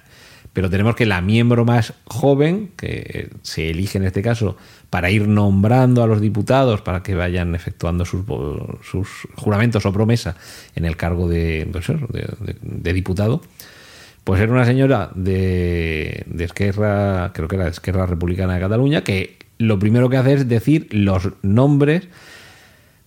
Pero 0.52 0.68
tenemos 0.68 0.94
que 0.94 1.06
la 1.06 1.22
miembro 1.22 1.64
más 1.64 1.94
joven, 2.04 2.72
que 2.76 3.30
se 3.40 3.70
elige 3.70 3.96
en 3.96 4.04
este 4.04 4.20
caso 4.20 4.58
para 4.90 5.10
ir 5.10 5.26
nombrando 5.26 6.02
a 6.02 6.06
los 6.06 6.20
diputados 6.20 6.82
para 6.82 7.02
que 7.02 7.14
vayan 7.14 7.54
efectuando 7.54 8.04
sus, 8.04 8.26
sus 8.82 9.08
juramentos 9.34 9.86
o 9.86 9.92
promesa 9.92 10.36
en 10.74 10.84
el 10.84 10.98
cargo 10.98 11.30
de, 11.30 11.66
pues 11.72 11.86
de, 12.60 12.92
diputado, 12.92 13.40
pues 14.24 14.40
era 14.40 14.52
una 14.52 14.64
señora 14.64 15.10
de, 15.14 16.24
de 16.26 16.44
Esquerra, 16.44 17.32
creo 17.34 17.48
que 17.48 17.56
era 17.56 17.64
de 17.64 17.70
Esquerra 17.70 18.06
Republicana 18.06 18.54
de 18.54 18.60
Cataluña, 18.60 19.02
que 19.02 19.38
lo 19.58 19.78
primero 19.78 20.08
que 20.08 20.16
hace 20.16 20.34
es 20.34 20.48
decir 20.48 20.88
los 20.90 21.30
nombres 21.42 22.08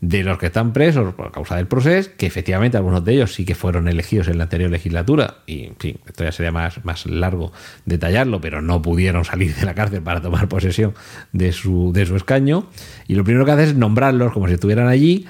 de 0.02 0.24
los 0.24 0.38
que 0.38 0.48
están 0.48 0.74
presos 0.74 1.14
por 1.16 1.32
causa 1.32 1.56
del 1.56 1.68
proceso, 1.68 2.12
que 2.18 2.26
efectivamente 2.26 2.78
algunos 2.78 3.04
de 3.04 3.14
ellos 3.14 3.34
sí 3.34 3.46
que 3.46 3.56
fueron 3.56 3.88
elegidos 3.88 4.28
en 4.28 4.38
la 4.38 4.44
anterior 4.44 4.70
legislatura, 4.70 5.38
y 5.48 5.66
en 5.66 5.76
fin, 5.78 5.98
esto 6.06 6.24
ya 6.24 6.32
sería 6.32 6.52
más, 6.52 6.84
más 6.86 7.06
largo 7.06 7.52
detallarlo, 7.86 8.40
pero 8.40 8.62
no 8.62 8.82
pudieron 8.82 9.26
salir 9.26 9.56
de 9.56 9.66
la 9.66 9.74
cárcel 9.74 10.02
para 10.02 10.22
tomar 10.22 10.48
posesión 10.48 10.94
de 11.32 11.52
su, 11.54 11.92
de 11.94 12.06
su 12.06 12.16
escaño, 12.16 12.68
y 13.08 13.16
lo 13.16 13.24
primero 13.24 13.46
que 13.46 13.52
hace 13.52 13.64
es 13.64 13.76
nombrarlos 13.76 14.34
como 14.34 14.48
si 14.48 14.54
estuvieran 14.54 14.88
allí, 14.88 15.26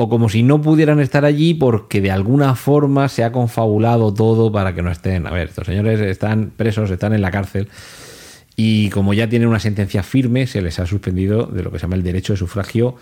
o 0.00 0.08
como 0.08 0.28
si 0.28 0.44
no 0.44 0.62
pudieran 0.62 1.00
estar 1.00 1.24
allí 1.24 1.54
porque 1.54 2.00
de 2.00 2.12
alguna 2.12 2.54
forma 2.54 3.08
se 3.08 3.24
ha 3.24 3.32
confabulado 3.32 4.14
todo 4.14 4.52
para 4.52 4.72
que 4.72 4.80
no 4.80 4.92
estén. 4.92 5.26
A 5.26 5.30
ver, 5.32 5.48
estos 5.48 5.66
señores 5.66 5.98
están 5.98 6.52
presos, 6.56 6.88
están 6.92 7.14
en 7.14 7.20
la 7.20 7.32
cárcel 7.32 7.68
y 8.54 8.90
como 8.90 9.12
ya 9.12 9.28
tienen 9.28 9.48
una 9.48 9.58
sentencia 9.58 10.04
firme, 10.04 10.46
se 10.46 10.62
les 10.62 10.78
ha 10.78 10.86
suspendido 10.86 11.46
de 11.46 11.64
lo 11.64 11.72
que 11.72 11.80
se 11.80 11.82
llama 11.82 11.96
el 11.96 12.04
derecho 12.04 12.32
de 12.32 12.36
sufragio 12.36 12.94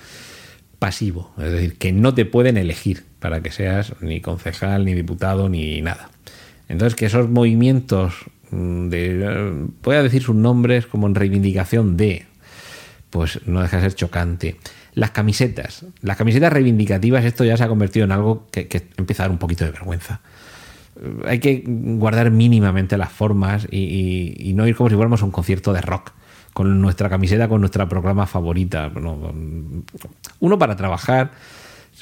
pasivo, 0.79 1.35
es 1.37 1.53
decir, 1.53 1.77
que 1.77 1.93
no 1.93 2.15
te 2.15 2.25
pueden 2.25 2.57
elegir 2.57 3.05
para 3.21 3.43
que 3.43 3.51
seas 3.51 3.93
ni 4.01 4.23
concejal, 4.23 4.87
ni 4.87 4.95
diputado, 4.95 5.51
ni 5.51 5.83
nada. 5.83 6.09
Entonces, 6.71 6.95
que 6.95 7.05
esos 7.05 7.29
movimientos 7.29 8.15
mm, 8.51 8.89
de, 8.89 9.69
voy 9.83 9.97
a 9.97 10.03
decir 10.03 10.23
sus 10.23 10.35
nombres 10.35 10.87
como 10.87 11.07
en 11.07 11.15
reivindicación 11.15 11.99
de, 11.99 12.25
pues 13.11 13.41
no 13.47 13.61
deja 13.61 13.77
de 13.77 13.83
ser 13.83 13.95
chocante. 13.95 14.57
Las 14.97 15.11
camisetas, 15.11 15.85
las 16.01 16.17
camisetas 16.17 16.51
reivindicativas, 16.51 17.25
esto 17.25 17.45
ya 17.45 17.57
se 17.57 17.63
ha 17.63 17.69
convertido 17.69 18.07
en 18.07 18.13
algo 18.13 18.49
que, 18.51 18.67
empieza 18.97 19.23
a 19.23 19.27
dar 19.27 19.31
un 19.31 19.39
poquito 19.39 19.65
de 19.65 19.71
vergüenza 19.71 20.21
hay 21.27 21.41
que 21.41 21.63
guardar 21.67 22.31
mínimamente 22.31 22.97
las 22.97 23.13
formas 23.13 23.69
y, 23.71 24.53
no 24.57 24.67
ir 24.67 24.75
como 24.75 24.89
si 24.89 24.95
fuéramos 24.95 25.21
a 25.21 25.27
un 25.27 25.31
concierto 25.31 25.75
de 25.75 25.83
rock 25.83 26.13
con 26.55 26.81
nuestra 26.81 27.11
camiseta, 27.11 27.49
con 27.49 27.61
nuestra 27.61 27.87
programa 27.87 28.27
favorita. 28.27 28.91
Uno 30.41 30.59
para 30.59 30.75
trabajar, 30.75 31.33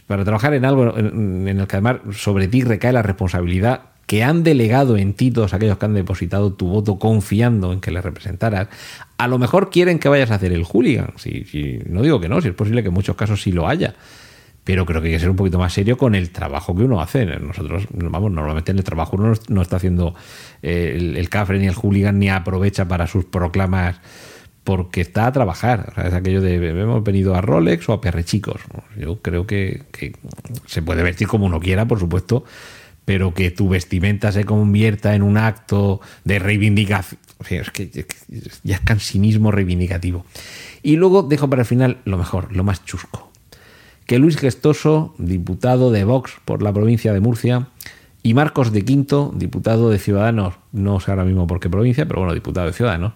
para 0.07 0.23
trabajar 0.23 0.55
en 0.55 0.65
algo 0.65 0.97
en, 0.97 1.49
el 1.49 1.67
que 1.67 1.77
además 1.77 1.97
sobre 2.13 2.47
ti 2.47 2.63
recae 2.63 2.93
la 2.93 3.03
responsabilidad 3.03 3.94
que 4.15 4.23
han 4.23 4.45
delegado 4.45 4.97
en 4.97 5.13
ti 5.15 5.33
todos 5.33 5.55
aquellos 5.55 5.77
que 5.77 5.87
han 5.87 5.95
depositado 5.95 6.53
tu 6.53 6.69
voto 6.69 7.01
confiando 7.01 7.73
en 7.73 7.81
que 7.81 7.91
les 7.91 8.05
representaras, 8.05 8.69
a 9.19 9.27
lo 9.27 9.41
mejor 9.41 9.71
quieren 9.71 9.99
que 9.99 10.09
vayas 10.09 10.31
a 10.31 10.37
hacer 10.37 10.53
el 10.53 10.63
hooligan. 10.63 11.15
Si, 11.17 11.81
no 11.87 12.01
digo 12.01 12.21
que 12.21 12.29
no, 12.29 12.41
si 12.41 12.47
es 12.47 12.55
posible 12.55 12.83
que 12.83 12.91
en 12.91 12.95
muchos 12.95 13.17
casos 13.17 13.43
sí 13.43 13.51
lo 13.51 13.67
haya 13.67 13.97
pero 14.63 14.87
creo 14.87 15.03
que 15.03 15.09
hay 15.09 15.15
que 15.15 15.21
ser 15.21 15.29
un 15.29 15.37
poquito 15.37 15.59
más 15.59 15.75
serio 15.75 15.99
con 15.99 16.15
el 16.15 16.31
trabajo 16.31 16.75
que 16.75 16.85
uno 16.85 17.03
hace. 17.03 17.27
Nosotros, 17.27 17.87
vamos, 17.91 18.31
normalmente 18.33 18.71
en 18.71 18.79
el 18.79 18.85
trabajo 18.85 19.17
uno 19.17 19.35
no 19.49 19.61
está 19.61 19.77
haciendo 19.77 20.15
eh, 20.63 20.95
el, 20.97 21.19
el 21.19 21.29
cafre 21.29 21.59
ni 21.59 21.67
el 21.67 21.75
hooligan 21.75 22.19
ni 22.19 22.31
aprovecha 22.31 22.89
para 22.89 23.07
sus 23.07 23.27
proclamas 23.27 24.01
porque 24.65 25.03
está 25.03 25.27
a 25.27 25.33
trabajar. 25.33 25.93
es 26.05 26.15
aquello 26.15 26.41
de 26.41 26.55
hemos 26.55 27.05
venido 27.05 27.35
a 27.35 27.43
Rolex 27.43 27.89
o 27.91 27.93
a 27.93 28.01
Perrechicos. 28.01 28.63
Yo 28.97 29.21
creo 29.21 29.47
que, 29.47 29.83
se 30.67 30.83
puede 30.83 31.03
vestir 31.03 31.29
como 31.29 31.45
uno 31.45 31.61
quiera, 31.61 31.87
por 31.87 32.01
supuesto, 32.01 32.45
pero 33.05 33.35
que 33.35 33.51
tu 33.51 33.69
vestimenta 33.69 34.33
se 34.33 34.45
convierta 34.45 35.15
en 35.15 35.23
un 35.23 35.37
acto 35.37 36.01
de 36.25 36.39
reivindicación. 36.39 37.21
es 37.49 37.71
que 37.71 38.07
ya 38.63 38.77
es 38.77 38.81
cansinismo 38.81 39.51
reivindicativo. 39.51 40.25
Y 40.83 40.97
luego 40.97 41.23
dejo 41.23 41.49
para 41.49 41.63
el 41.63 41.67
final 41.67 41.99
lo 42.05 42.19
mejor, 42.19 42.55
lo 42.55 42.65
más 42.65 42.85
chusco 42.85 43.31
que 44.07 44.19
Luis 44.19 44.37
Gestoso, 44.37 45.15
diputado 45.19 45.91
de 45.91 46.05
Vox 46.05 46.33
por 46.45 46.63
la 46.63 46.73
provincia 46.73 47.13
de 47.13 47.21
Murcia, 47.21 47.69
y 48.23 48.35
Marcos 48.35 48.73
de 48.73 48.85
Quinto, 48.85 49.33
diputado 49.35 49.91
de 49.91 49.99
Ciudadanos, 49.99 50.55
no 50.73 50.99
sé 51.01 51.11
ahora 51.11 51.25
mismo 51.25 51.47
por 51.47 51.61
qué 51.61 51.69
provincia, 51.69 52.07
pero 52.07 52.21
bueno, 52.21 52.35
diputado 52.35 52.67
de 52.67 52.73
Ciudadanos, 52.73 53.13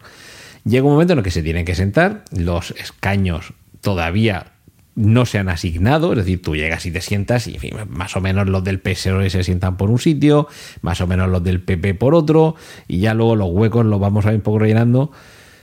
llega 0.64 0.86
un 0.86 0.92
momento 0.92 1.14
en 1.14 1.20
el 1.20 1.24
que 1.24 1.30
se 1.30 1.42
tienen 1.42 1.64
que 1.64 1.74
sentar, 1.74 2.24
los 2.30 2.72
escaños 2.72 3.54
todavía 3.80 4.52
no 4.98 5.26
se 5.26 5.38
han 5.38 5.48
asignado, 5.48 6.12
es 6.12 6.18
decir, 6.18 6.42
tú 6.42 6.56
llegas 6.56 6.84
y 6.84 6.90
te 6.90 7.00
sientas 7.00 7.46
y 7.46 7.56
más 7.88 8.16
o 8.16 8.20
menos 8.20 8.48
los 8.48 8.64
del 8.64 8.80
PSOE 8.80 9.30
se 9.30 9.44
sientan 9.44 9.76
por 9.76 9.90
un 9.90 10.00
sitio, 10.00 10.48
más 10.82 11.00
o 11.00 11.06
menos 11.06 11.28
los 11.30 11.42
del 11.44 11.60
PP 11.60 11.94
por 11.94 12.16
otro, 12.16 12.56
y 12.88 12.98
ya 12.98 13.14
luego 13.14 13.36
los 13.36 13.48
huecos 13.50 13.86
los 13.86 14.00
vamos 14.00 14.26
a 14.26 14.30
ir 14.30 14.36
un 14.36 14.42
poco 14.42 14.58
rellenando. 14.58 15.12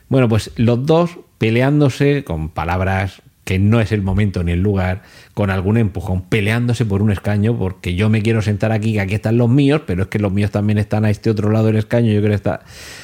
Bueno, 0.08 0.30
pues 0.30 0.52
los 0.56 0.86
dos 0.86 1.20
peleándose 1.38 2.24
con 2.24 2.48
palabras 2.48 3.22
que 3.44 3.60
no 3.60 3.80
es 3.82 3.92
el 3.92 4.02
momento 4.02 4.44
ni 4.44 4.54
el 4.54 4.62
lugar, 4.62 5.04
con 5.34 5.52
algún 5.52 5.78
empujón, 5.78 6.24
peleándose 6.24 6.86
por 6.86 7.02
un 7.02 7.12
escaño, 7.12 7.58
porque 7.58 7.94
yo 7.94 8.10
me 8.10 8.22
quiero 8.22 8.42
sentar 8.42 8.72
aquí, 8.72 8.94
que 8.94 9.02
aquí 9.02 9.16
están 9.16 9.38
los 9.38 9.50
míos, 9.50 9.82
pero 9.86 10.04
es 10.04 10.08
que 10.08 10.18
los 10.18 10.32
míos 10.32 10.50
también 10.50 10.80
están 10.80 11.06
a 11.06 11.10
este 11.10 11.30
otro 11.30 11.52
lado 11.52 11.68
del 11.68 11.76
escaño, 11.76 12.12
yo 12.12 12.22
quiero 12.22 12.34
estar... 12.34 12.62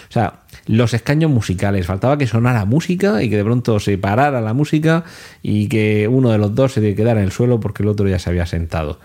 O 0.09 0.11
sea, 0.11 0.40
los 0.71 0.93
escaños 0.93 1.29
musicales, 1.29 1.85
faltaba 1.85 2.17
que 2.17 2.27
sonara 2.27 2.63
música 2.63 3.21
y 3.21 3.29
que 3.29 3.35
de 3.35 3.43
pronto 3.43 3.77
se 3.81 3.97
parara 3.97 4.39
la 4.39 4.53
música 4.53 5.03
y 5.43 5.67
que 5.67 6.07
uno 6.07 6.29
de 6.29 6.37
los 6.37 6.55
dos 6.55 6.71
se 6.71 6.95
quedara 6.95 7.19
en 7.19 7.25
el 7.25 7.33
suelo 7.33 7.59
porque 7.59 7.83
el 7.83 7.89
otro 7.89 8.07
ya 8.07 8.19
se 8.19 8.29
había 8.29 8.45
sentado. 8.45 8.97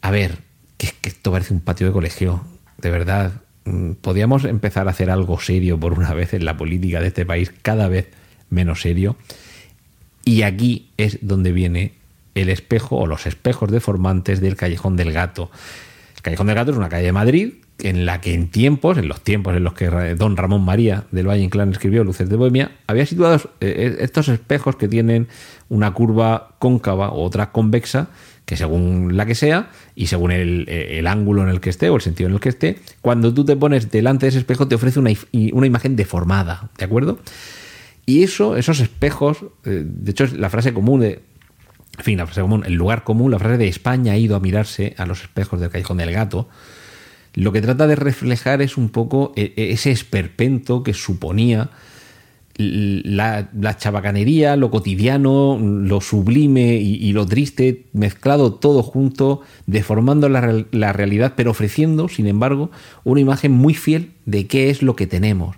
A 0.00 0.10
ver, 0.10 0.38
que, 0.78 0.88
que 1.02 1.10
esto 1.10 1.30
parece 1.30 1.52
un 1.52 1.60
patio 1.60 1.86
de 1.86 1.92
colegio, 1.92 2.42
de 2.78 2.90
verdad. 2.90 3.32
Mm, 3.66 3.92
podríamos 4.00 4.44
empezar 4.44 4.88
a 4.88 4.92
hacer 4.92 5.10
algo 5.10 5.38
serio 5.38 5.78
por 5.78 5.92
una 5.92 6.14
vez 6.14 6.32
en 6.32 6.46
la 6.46 6.56
política 6.56 7.00
de 7.00 7.08
este 7.08 7.26
país, 7.26 7.52
cada 7.60 7.88
vez 7.88 8.08
menos 8.48 8.80
serio. 8.80 9.16
Y 10.24 10.40
aquí 10.40 10.88
es 10.96 11.18
donde 11.20 11.52
viene 11.52 11.92
el 12.34 12.48
espejo 12.48 12.96
o 12.96 13.06
los 13.06 13.26
espejos 13.26 13.70
deformantes 13.70 14.40
del 14.40 14.56
Callejón 14.56 14.96
del 14.96 15.12
Gato. 15.12 15.50
El 16.16 16.22
Callejón 16.22 16.46
del 16.46 16.56
Gato 16.56 16.70
es 16.70 16.78
una 16.78 16.88
calle 16.88 17.04
de 17.04 17.12
Madrid 17.12 17.52
en 17.78 18.06
la 18.06 18.20
que 18.20 18.34
en 18.34 18.48
tiempos, 18.48 18.96
en 18.98 19.08
los 19.08 19.20
tiempos 19.20 19.54
en 19.56 19.64
los 19.64 19.74
que 19.74 19.88
don 20.14 20.36
Ramón 20.36 20.64
María 20.64 21.04
del 21.10 21.28
Valle 21.28 21.42
Inclán 21.42 21.72
escribió 21.72 22.04
Luces 22.04 22.28
de 22.28 22.36
Bohemia, 22.36 22.72
había 22.86 23.04
situado 23.04 23.36
eh, 23.36 23.40
eh, 23.60 23.96
estos 24.00 24.28
espejos 24.28 24.76
que 24.76 24.88
tienen 24.88 25.28
una 25.68 25.92
curva 25.92 26.56
cóncava 26.58 27.10
o 27.10 27.22
otra 27.22 27.52
convexa, 27.52 28.08
que 28.46 28.56
según 28.56 29.16
la 29.16 29.26
que 29.26 29.34
sea, 29.34 29.70
y 29.94 30.06
según 30.06 30.32
el, 30.32 30.66
eh, 30.68 31.02
ángulo 31.06 31.42
en 31.42 31.48
el 31.48 31.60
que 31.60 31.70
esté 31.70 31.90
o 31.90 31.96
el 31.96 32.00
sentido 32.00 32.28
en 32.28 32.34
el 32.34 32.40
que 32.40 32.48
esté, 32.48 32.78
cuando 33.02 33.34
tú 33.34 33.44
te 33.44 33.56
pones 33.56 33.90
delante 33.90 34.26
de 34.26 34.30
ese 34.30 34.38
espejo 34.38 34.68
te 34.68 34.76
ofrece 34.76 34.98
una, 34.98 35.10
una 35.52 35.66
imagen 35.66 35.96
deformada, 35.96 36.70
¿de 36.78 36.84
acuerdo? 36.84 37.18
Y 38.06 38.22
eso, 38.22 38.56
esos 38.56 38.80
espejos, 38.80 39.38
de 39.64 40.10
hecho 40.10 40.24
es 40.24 40.32
la 40.32 40.48
frase 40.48 40.72
común 40.72 41.00
de, 41.00 41.22
en 41.98 42.04
fin, 42.04 42.18
la 42.18 42.26
frase 42.26 42.40
común, 42.40 42.62
el 42.64 42.74
lugar 42.74 43.02
común, 43.02 43.32
la 43.32 43.40
frase 43.40 43.58
de 43.58 43.66
España 43.66 44.12
ha 44.12 44.16
ido 44.16 44.36
a 44.36 44.40
mirarse 44.40 44.94
a 44.96 45.06
los 45.06 45.22
espejos 45.22 45.60
del 45.60 45.70
callejón 45.70 45.96
del 45.96 46.12
gato, 46.12 46.48
lo 47.36 47.52
que 47.52 47.62
trata 47.62 47.86
de 47.86 47.94
reflejar 47.94 48.60
es 48.62 48.76
un 48.76 48.88
poco 48.88 49.32
e, 49.36 49.52
e, 49.56 49.70
ese 49.70 49.92
esperpento 49.92 50.82
que 50.82 50.92
suponía 50.92 51.70
la, 52.58 53.76
chabacanería, 53.76 54.56
lo 54.56 54.70
cotidiano, 54.70 55.58
lo 55.60 56.00
sublime 56.00 56.76
y, 56.76 57.12
lo 57.12 57.26
triste, 57.26 57.84
mezclado 57.92 58.54
todo 58.54 58.82
junto, 58.82 59.42
deformando 59.66 60.28
la, 60.30 60.64
la 60.72 60.92
realidad, 60.94 61.34
pero 61.36 61.50
ofreciendo, 61.50 62.08
sin 62.08 62.26
embargo, 62.26 62.70
una 63.04 63.20
imagen 63.20 63.52
muy 63.52 63.74
fiel 63.74 64.12
de 64.24 64.46
qué 64.46 64.70
es 64.70 64.82
lo 64.82 64.96
que 64.96 65.06
tenemos 65.06 65.56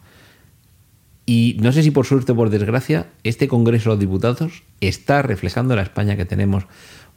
y 1.28 1.58
no 1.61 1.73
sé 1.73 1.82
si 1.82 1.90
por 1.90 2.06
suerte 2.06 2.32
o 2.32 2.37
por 2.37 2.49
desgracia, 2.49 3.08
este 3.23 3.49
Congreso 3.49 3.90
de 3.90 3.97
los 3.97 4.00
Diputados 4.00 4.62
está 4.80 5.20
reflejando 5.20 5.76
la 5.76 5.82
España 5.82 6.16
que 6.16 6.25
tenemos. 6.25 6.64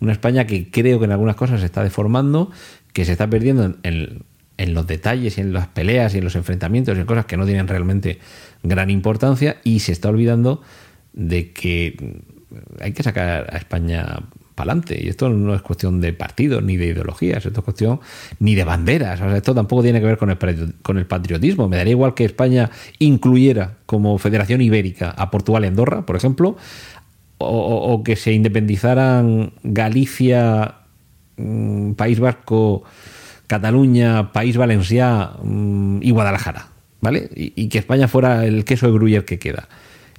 Una 0.02 0.12
España 0.12 0.46
que 0.46 0.70
creo 0.70 1.00
que 1.00 1.06
en 1.06 1.14
algunas 1.14 1.38
cosas 1.38 1.62
se 1.62 1.66
está 1.66 1.82
deformando, 1.82 2.52
que 2.92 3.06
se 3.06 3.14
está 3.14 3.30
perdiendo 3.30 3.78
en, 3.84 4.24
los 4.68 4.88
detalles 4.88 5.38
y 5.38 5.42
en 5.42 5.54
las 5.54 5.68
peleas 5.68 6.14
y 6.14 6.20
en 6.20 6.24
los 6.24 6.36
enfrentamientos 6.36 6.98
y 6.98 7.02
en 7.02 7.06
cosas 7.06 7.26
que 7.26 7.38
no 7.38 7.46
tienen 7.46 7.68
realmente 7.68 8.20
gran 8.64 8.90
importancia 8.90 9.58
y 9.64 9.80
se 9.80 9.92
está 9.92 10.10
olvidando 10.10 10.62
de 11.14 11.52
que 11.52 12.22
hay 12.80 12.94
que 12.94 13.04
sacar 13.04 13.48
a 13.54 13.58
España 13.58 14.20
adelante. 14.62 15.00
Y 15.02 15.10
esto 15.10 15.30
no 15.30 15.54
es 15.54 15.62
cuestión 15.62 16.02
de 16.02 16.14
partidos 16.14 16.64
ni 16.64 16.78
de 16.78 16.88
ideologías, 16.88 17.46
esto 17.46 17.60
es 17.60 17.64
cuestión 17.64 18.00
ni 18.40 18.56
de 18.56 18.64
banderas. 18.64 19.20
esto 19.36 19.54
tampoco 19.54 19.84
tiene 19.84 20.00
que 20.00 20.06
ver 20.06 20.18
con 20.18 20.30
el, 20.30 20.38
con 20.82 20.98
el 20.98 21.06
patriotismo. 21.06 21.68
Me 21.68 21.78
daría 21.78 21.92
igual 21.92 22.14
que 22.14 22.26
España 22.26 22.70
incluyera 23.00 23.78
como 23.86 24.18
Federación 24.18 24.62
Ibérica 24.62 25.12
a 25.12 25.32
Portugal 25.32 25.64
y 25.64 25.68
Andorra, 25.68 26.06
por 26.06 26.16
ejemplo, 26.16 26.58
o, 27.38 28.04
que 28.04 28.16
se 28.16 28.34
independizaran 28.34 29.54
Galicia, 29.64 30.76
mm, 31.38 31.94
País 31.94 32.20
Vasco, 32.20 32.84
Cataluña, 33.52 34.32
País 34.32 34.56
Valenciá 34.56 35.32
mm, 35.44 36.00
y 36.02 36.12
Guadalajara, 36.12 36.70
¿vale? 37.02 37.30
Y, 37.36 37.52
y, 37.54 37.68
que 37.68 37.80
España 37.80 38.08
fuera 38.08 38.46
el 38.46 38.64
queso 38.64 38.88
de 38.88 38.98
Gruyère 38.98 39.26
que 39.26 39.40
queda. 39.40 39.68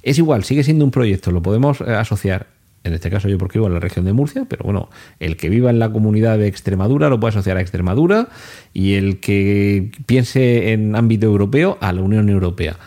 Es 0.03 0.19
igual, 0.19 0.43
sigue 0.43 0.63
siendo 0.63 0.85
un 0.85 0.91
proyecto, 0.91 1.31
lo 1.31 1.41
podemos 1.41 1.81
eh, 1.81 1.95
asociar. 1.95 2.45
En 2.83 2.93
este 2.93 3.09
caso 3.09 3.29
yo 3.29 3.39
porque 3.39 3.57
vivo 3.57 3.65
en 3.65 3.73
la 3.73 3.79
región 3.79 4.05
de 4.05 4.13
Murcia, 4.13 4.45
pero 4.47 4.65
bueno, 4.65 4.91
el 5.19 5.35
que 5.35 5.49
viva 5.49 5.71
en 5.71 5.79
la 5.79 5.91
comunidad 5.91 6.37
de 6.37 6.45
Extremadura 6.45 7.09
lo 7.09 7.19
puede 7.19 7.29
asociar 7.29 7.57
a 7.57 7.61
Extremadura 7.61 8.27
y 8.71 8.93
el 8.93 9.19
que 9.19 9.89
piense 10.05 10.71
en 10.71 10.95
ámbito 10.95 11.25
europeo 11.25 11.79
a 11.81 11.91
la 11.91 12.03
Unión 12.03 12.29
Europea. 12.29 12.77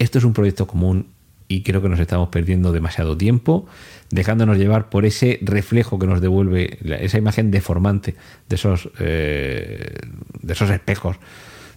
Esto 0.00 0.18
es 0.18 0.24
un 0.24 0.32
proyecto 0.32 0.66
común 0.66 1.06
y 1.48 1.62
creo 1.62 1.82
que 1.82 1.88
nos 1.88 2.00
estamos 2.00 2.28
perdiendo 2.28 2.72
demasiado 2.72 3.16
tiempo 3.16 3.66
dejándonos 4.10 4.58
llevar 4.58 4.88
por 4.90 5.04
ese 5.04 5.38
reflejo 5.42 5.98
que 5.98 6.06
nos 6.06 6.20
devuelve 6.20 6.78
esa 7.00 7.18
imagen 7.18 7.50
deformante 7.50 8.14
de 8.48 8.56
esos, 8.56 8.88
eh, 8.98 9.98
de 10.40 10.52
esos 10.52 10.70
espejos 10.70 11.16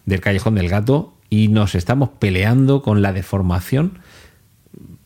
del 0.05 0.21
callejón 0.21 0.55
del 0.55 0.69
gato 0.69 1.13
y 1.29 1.47
nos 1.49 1.75
estamos 1.75 2.09
peleando 2.19 2.81
con 2.81 3.01
la 3.01 3.11
deformación 3.11 3.99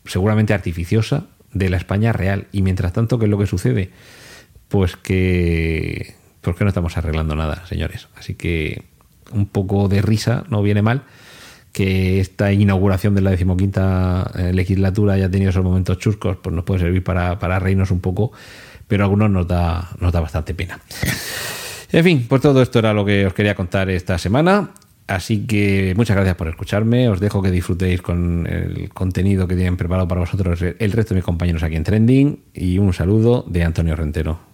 seguramente 0.04 0.54
artificiosa 0.54 1.26
de 1.52 1.70
la 1.70 1.76
España 1.76 2.12
real. 2.12 2.46
Y 2.52 2.62
mientras 2.62 2.92
tanto, 2.92 3.18
¿qué 3.18 3.24
es 3.24 3.30
lo 3.30 3.38
que 3.38 3.46
sucede? 3.46 3.90
Pues 4.68 4.96
que... 4.96 6.14
¿Por 6.40 6.56
qué 6.56 6.64
no 6.64 6.68
estamos 6.68 6.96
arreglando 6.96 7.36
nada, 7.36 7.66
señores? 7.66 8.08
Así 8.16 8.34
que 8.34 8.82
un 9.32 9.46
poco 9.46 9.88
de 9.88 10.02
risa 10.02 10.44
no 10.48 10.62
viene 10.62 10.82
mal 10.82 11.04
que 11.72 12.20
esta 12.20 12.52
inauguración 12.52 13.14
de 13.14 13.22
la 13.22 13.30
decimoquinta 13.30 14.30
eh, 14.36 14.52
legislatura 14.52 15.14
haya 15.14 15.30
tenido 15.30 15.50
esos 15.50 15.64
momentos 15.64 15.98
chuscos, 15.98 16.36
pues 16.42 16.54
nos 16.54 16.64
puede 16.64 16.80
servir 16.80 17.02
para, 17.02 17.38
para 17.38 17.58
reírnos 17.58 17.90
un 17.90 18.00
poco, 18.00 18.32
pero 18.86 19.04
a 19.04 19.06
algunos 19.06 19.30
nos 19.30 19.48
da, 19.48 19.90
nos 19.98 20.12
da 20.12 20.20
bastante 20.20 20.54
pena. 20.54 20.78
En 21.92 22.04
fin, 22.04 22.24
pues 22.26 22.40
todo 22.40 22.62
esto 22.62 22.78
era 22.78 22.94
lo 22.94 23.04
que 23.04 23.26
os 23.26 23.34
quería 23.34 23.54
contar 23.54 23.90
esta 23.90 24.16
semana. 24.16 24.70
Así 25.06 25.46
que 25.46 25.92
muchas 25.94 26.16
gracias 26.16 26.36
por 26.36 26.48
escucharme. 26.48 27.10
Os 27.10 27.20
dejo 27.20 27.42
que 27.42 27.50
disfrutéis 27.50 28.00
con 28.00 28.46
el 28.46 28.88
contenido 28.88 29.46
que 29.46 29.56
tienen 29.56 29.76
preparado 29.76 30.08
para 30.08 30.22
vosotros 30.22 30.62
el 30.62 30.92
resto 30.92 31.12
de 31.12 31.18
mis 31.18 31.24
compañeros 31.24 31.62
aquí 31.62 31.76
en 31.76 31.84
Trending. 31.84 32.44
Y 32.54 32.78
un 32.78 32.94
saludo 32.94 33.44
de 33.46 33.64
Antonio 33.64 33.94
Rentero. 33.94 34.51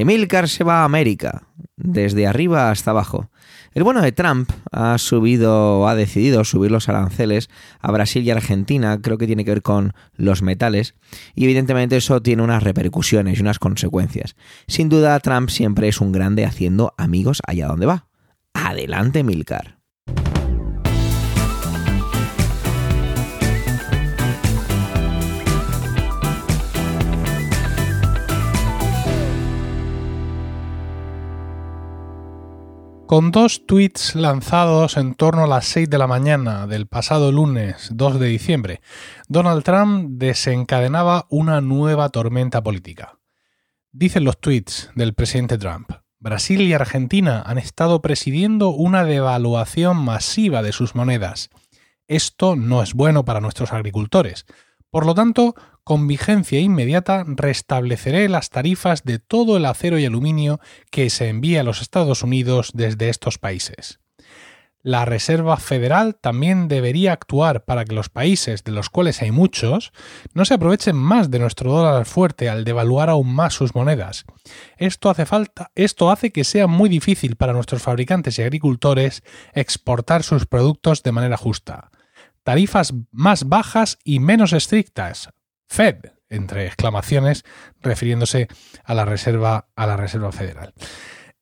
Emilcar 0.00 0.48
se 0.48 0.62
va 0.62 0.82
a 0.82 0.84
América, 0.84 1.48
desde 1.76 2.28
arriba 2.28 2.70
hasta 2.70 2.92
abajo. 2.92 3.30
El 3.74 3.82
bueno 3.82 4.00
de 4.00 4.12
Trump 4.12 4.48
ha 4.70 4.96
subido, 4.98 5.88
ha 5.88 5.96
decidido 5.96 6.44
subir 6.44 6.70
los 6.70 6.88
aranceles 6.88 7.50
a 7.80 7.90
Brasil 7.90 8.22
y 8.22 8.30
Argentina, 8.30 9.00
creo 9.02 9.18
que 9.18 9.26
tiene 9.26 9.44
que 9.44 9.50
ver 9.50 9.62
con 9.62 9.94
los 10.14 10.40
metales, 10.40 10.94
y 11.34 11.44
evidentemente 11.44 11.96
eso 11.96 12.22
tiene 12.22 12.44
unas 12.44 12.62
repercusiones 12.62 13.38
y 13.38 13.42
unas 13.42 13.58
consecuencias. 13.58 14.36
Sin 14.68 14.88
duda, 14.88 15.18
Trump 15.18 15.50
siempre 15.50 15.88
es 15.88 16.00
un 16.00 16.12
grande 16.12 16.44
haciendo 16.44 16.94
amigos 16.96 17.42
allá 17.44 17.66
donde 17.66 17.86
va. 17.86 18.06
Adelante, 18.54 19.24
Milcar. 19.24 19.77
Con 33.08 33.30
dos 33.30 33.64
tweets 33.64 34.16
lanzados 34.16 34.98
en 34.98 35.14
torno 35.14 35.44
a 35.44 35.46
las 35.46 35.64
6 35.68 35.88
de 35.88 35.96
la 35.96 36.06
mañana 36.06 36.66
del 36.66 36.86
pasado 36.86 37.32
lunes 37.32 37.88
2 37.90 38.20
de 38.20 38.26
diciembre, 38.26 38.82
Donald 39.28 39.64
Trump 39.64 40.18
desencadenaba 40.18 41.24
una 41.30 41.62
nueva 41.62 42.10
tormenta 42.10 42.62
política. 42.62 43.18
Dicen 43.92 44.24
los 44.24 44.38
tweets 44.38 44.90
del 44.94 45.14
presidente 45.14 45.56
Trump. 45.56 45.90
Brasil 46.18 46.60
y 46.60 46.74
Argentina 46.74 47.42
han 47.46 47.56
estado 47.56 48.02
presidiendo 48.02 48.68
una 48.68 49.04
devaluación 49.04 49.96
masiva 49.96 50.60
de 50.62 50.72
sus 50.72 50.94
monedas. 50.94 51.48
Esto 52.08 52.56
no 52.56 52.82
es 52.82 52.92
bueno 52.92 53.24
para 53.24 53.40
nuestros 53.40 53.72
agricultores. 53.72 54.44
Por 54.90 55.06
lo 55.06 55.14
tanto, 55.14 55.54
con 55.88 56.06
vigencia 56.06 56.60
inmediata 56.60 57.24
restableceré 57.26 58.28
las 58.28 58.50
tarifas 58.50 59.04
de 59.04 59.18
todo 59.18 59.56
el 59.56 59.64
acero 59.64 59.98
y 59.98 60.04
aluminio 60.04 60.60
que 60.90 61.08
se 61.08 61.30
envía 61.30 61.62
a 61.62 61.64
los 61.64 61.80
Estados 61.80 62.22
Unidos 62.22 62.72
desde 62.74 63.08
estos 63.08 63.38
países. 63.38 63.98
La 64.82 65.06
Reserva 65.06 65.56
Federal 65.56 66.14
también 66.14 66.68
debería 66.68 67.14
actuar 67.14 67.64
para 67.64 67.86
que 67.86 67.94
los 67.94 68.10
países, 68.10 68.64
de 68.64 68.72
los 68.72 68.90
cuales 68.90 69.22
hay 69.22 69.30
muchos, 69.30 69.92
no 70.34 70.44
se 70.44 70.52
aprovechen 70.52 70.94
más 70.94 71.30
de 71.30 71.38
nuestro 71.38 71.72
dólar 71.72 72.04
fuerte 72.04 72.50
al 72.50 72.64
devaluar 72.64 73.08
aún 73.08 73.34
más 73.34 73.54
sus 73.54 73.74
monedas. 73.74 74.26
Esto 74.76 75.08
hace 75.08 75.24
falta, 75.24 75.70
esto 75.74 76.10
hace 76.10 76.32
que 76.32 76.44
sea 76.44 76.66
muy 76.66 76.90
difícil 76.90 77.36
para 77.36 77.54
nuestros 77.54 77.80
fabricantes 77.80 78.38
y 78.38 78.42
agricultores 78.42 79.22
exportar 79.54 80.22
sus 80.22 80.44
productos 80.44 81.02
de 81.02 81.12
manera 81.12 81.38
justa. 81.38 81.90
Tarifas 82.42 82.92
más 83.10 83.48
bajas 83.48 83.98
y 84.04 84.20
menos 84.20 84.52
estrictas, 84.52 85.30
Fed, 85.68 85.96
entre 86.28 86.66
exclamaciones, 86.66 87.44
refiriéndose 87.80 88.48
a 88.84 88.94
la 88.94 89.04
Reserva, 89.04 89.68
a 89.76 89.86
la 89.86 89.96
Reserva 89.96 90.32
Federal. 90.32 90.74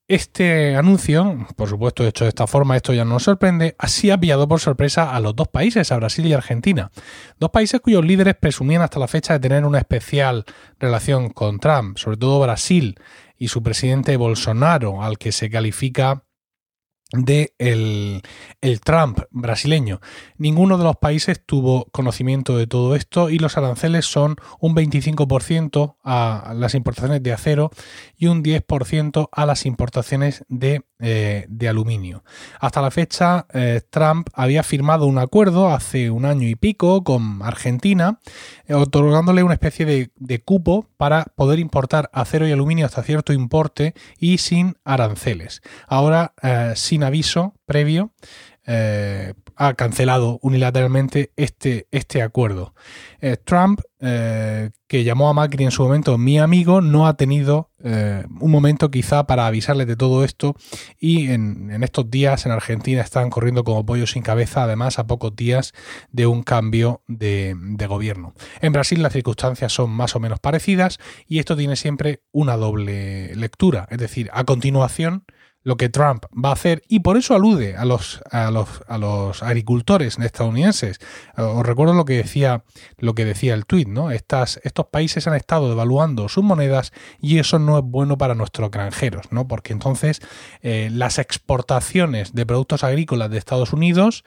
Este 0.08 0.76
anuncio, 0.76 1.48
por 1.56 1.68
supuesto 1.68 2.06
hecho 2.06 2.24
de 2.24 2.28
esta 2.28 2.46
forma, 2.46 2.76
esto 2.76 2.92
ya 2.92 3.04
no 3.04 3.14
nos 3.14 3.24
sorprende, 3.24 3.74
así 3.76 4.12
ha 4.12 4.18
pillado 4.18 4.46
por 4.46 4.60
sorpresa 4.60 5.16
a 5.16 5.18
los 5.18 5.34
dos 5.34 5.48
países, 5.48 5.90
a 5.90 5.96
Brasil 5.96 6.26
y 6.26 6.32
Argentina. 6.32 6.92
Dos 7.40 7.50
países 7.50 7.80
cuyos 7.80 8.04
líderes 8.04 8.36
presumían 8.36 8.82
hasta 8.82 9.00
la 9.00 9.08
fecha 9.08 9.32
de 9.32 9.40
tener 9.40 9.64
una 9.64 9.78
especial 9.78 10.44
relación 10.78 11.30
con 11.30 11.58
Trump, 11.58 11.98
sobre 11.98 12.18
todo 12.18 12.38
Brasil 12.38 13.00
y 13.36 13.48
su 13.48 13.64
presidente 13.64 14.16
Bolsonaro, 14.16 15.02
al 15.02 15.18
que 15.18 15.32
se 15.32 15.50
califica 15.50 16.22
de 17.12 17.54
el, 17.58 18.22
Trump 18.84 19.20
brasileño. 19.30 20.00
Ninguno 20.38 20.76
de 20.76 20.84
los 20.84 20.96
países 20.96 21.40
tuvo 21.44 21.86
conocimiento 21.92 22.56
de 22.56 22.66
todo 22.66 22.96
esto 22.96 23.30
y 23.30 23.38
los 23.38 23.56
aranceles 23.56 24.06
son 24.06 24.36
un 24.60 24.74
25% 24.74 25.96
a 26.02 26.52
las 26.56 26.74
importaciones 26.74 27.22
de 27.22 27.32
acero 27.32 27.70
y 28.16 28.26
un 28.26 28.42
10% 28.42 29.28
a 29.30 29.46
las 29.46 29.66
importaciones 29.66 30.44
de, 30.48 30.82
eh, 30.98 31.46
de, 31.48 31.68
aluminio. 31.68 32.24
Hasta 32.60 32.82
la 32.82 32.90
fecha, 32.90 33.46
eh, 33.52 33.82
Trump 33.88 34.28
había 34.34 34.62
firmado 34.62 35.06
un 35.06 35.18
acuerdo 35.18 35.70
hace 35.70 36.10
un 36.10 36.24
año 36.24 36.48
y 36.48 36.56
pico 36.56 37.04
con 37.04 37.40
Argentina, 37.42 38.20
eh, 38.66 38.74
otorgándole 38.74 39.42
una 39.42 39.54
especie 39.54 39.86
de, 39.86 40.10
de 40.16 40.42
cupo 40.42 40.86
para 40.96 41.24
poder 41.36 41.60
importar 41.60 42.10
acero 42.12 42.48
y 42.48 42.52
aluminio 42.52 42.86
hasta 42.86 43.02
cierto 43.02 43.32
importe 43.32 43.94
y 44.18 44.38
sin 44.38 44.76
aranceles. 44.84 45.62
Ahora, 45.86 46.34
sin 46.96 47.04
aviso 47.04 47.54
previo, 47.66 48.14
eh, 48.66 49.34
ha 49.54 49.74
cancelado 49.74 50.38
unilateralmente 50.42 51.30
este, 51.36 51.88
este 51.90 52.22
acuerdo. 52.22 52.74
Eh, 53.20 53.36
Trump, 53.42 53.80
eh, 54.00 54.70
que 54.86 55.04
llamó 55.04 55.28
a 55.28 55.34
Macri 55.34 55.64
en 55.64 55.70
su 55.70 55.82
momento 55.82 56.16
mi 56.16 56.38
amigo, 56.38 56.80
no 56.80 57.06
ha 57.06 57.16
tenido 57.16 57.70
un 58.40 58.50
momento 58.50 58.90
quizá 58.90 59.28
para 59.28 59.46
avisarle 59.46 59.86
de 59.86 59.94
todo 59.94 60.24
esto 60.24 60.56
y 60.98 61.30
en, 61.30 61.70
estos 61.84 62.10
días 62.10 62.44
en 62.44 62.50
Argentina 62.50 63.00
están 63.00 63.30
corriendo 63.30 63.62
como 63.62 63.86
pollo 63.86 64.08
sin 64.08 64.24
cabeza, 64.24 64.64
además 64.64 64.98
a 64.98 65.06
pocos 65.06 65.36
días 65.36 65.72
de 66.10 66.26
un 66.26 66.42
cambio 66.42 67.02
de, 67.06 67.54
de 67.56 67.86
gobierno. 67.86 68.34
En 68.60 68.72
Brasil 68.72 69.00
las 69.02 69.12
circunstancias 69.12 69.72
son 69.72 69.90
más 69.90 70.16
o 70.16 70.20
menos 70.20 70.40
parecidas 70.40 70.98
y 71.28 71.38
esto 71.38 71.56
tiene 71.56 71.76
siempre 71.76 72.22
una 72.32 72.56
doble 72.56 73.36
lectura, 73.36 73.86
es 73.88 73.98
decir, 73.98 74.30
a 74.32 74.42
continuación 74.42 75.24
lo 75.66 75.76
que 75.76 75.88
Trump 75.88 76.26
va 76.32 76.50
a 76.50 76.52
hacer 76.52 76.84
y 76.86 77.00
por 77.00 77.16
eso 77.16 77.34
alude 77.34 77.76
a 77.76 77.84
los, 77.84 78.20
a 78.30 78.52
los, 78.52 78.68
a 78.86 78.98
los 78.98 79.42
agricultores 79.42 80.16
estadounidenses. 80.16 81.00
Os 81.36 81.66
recuerdo 81.66 81.92
lo 81.92 82.04
que 82.04 82.18
decía, 82.18 82.62
lo 82.98 83.16
que 83.16 83.24
decía 83.24 83.52
el 83.52 83.66
tuit, 83.66 83.88
¿no? 83.88 84.12
Estas, 84.12 84.60
estos 84.62 84.86
países 84.86 85.26
han 85.26 85.34
estado 85.34 85.68
devaluando 85.68 86.28
sus 86.28 86.44
monedas 86.44 86.92
y 87.20 87.40
eso 87.40 87.58
no 87.58 87.78
es 87.78 87.84
bueno 87.84 88.16
para 88.16 88.36
nuestros 88.36 88.70
granjeros, 88.70 89.32
¿no? 89.32 89.48
Porque 89.48 89.72
entonces 89.72 90.20
eh, 90.62 90.88
las 90.92 91.18
exportaciones 91.18 92.32
de 92.32 92.46
productos 92.46 92.84
agrícolas 92.84 93.28
de 93.30 93.38
Estados 93.38 93.72
Unidos 93.72 94.22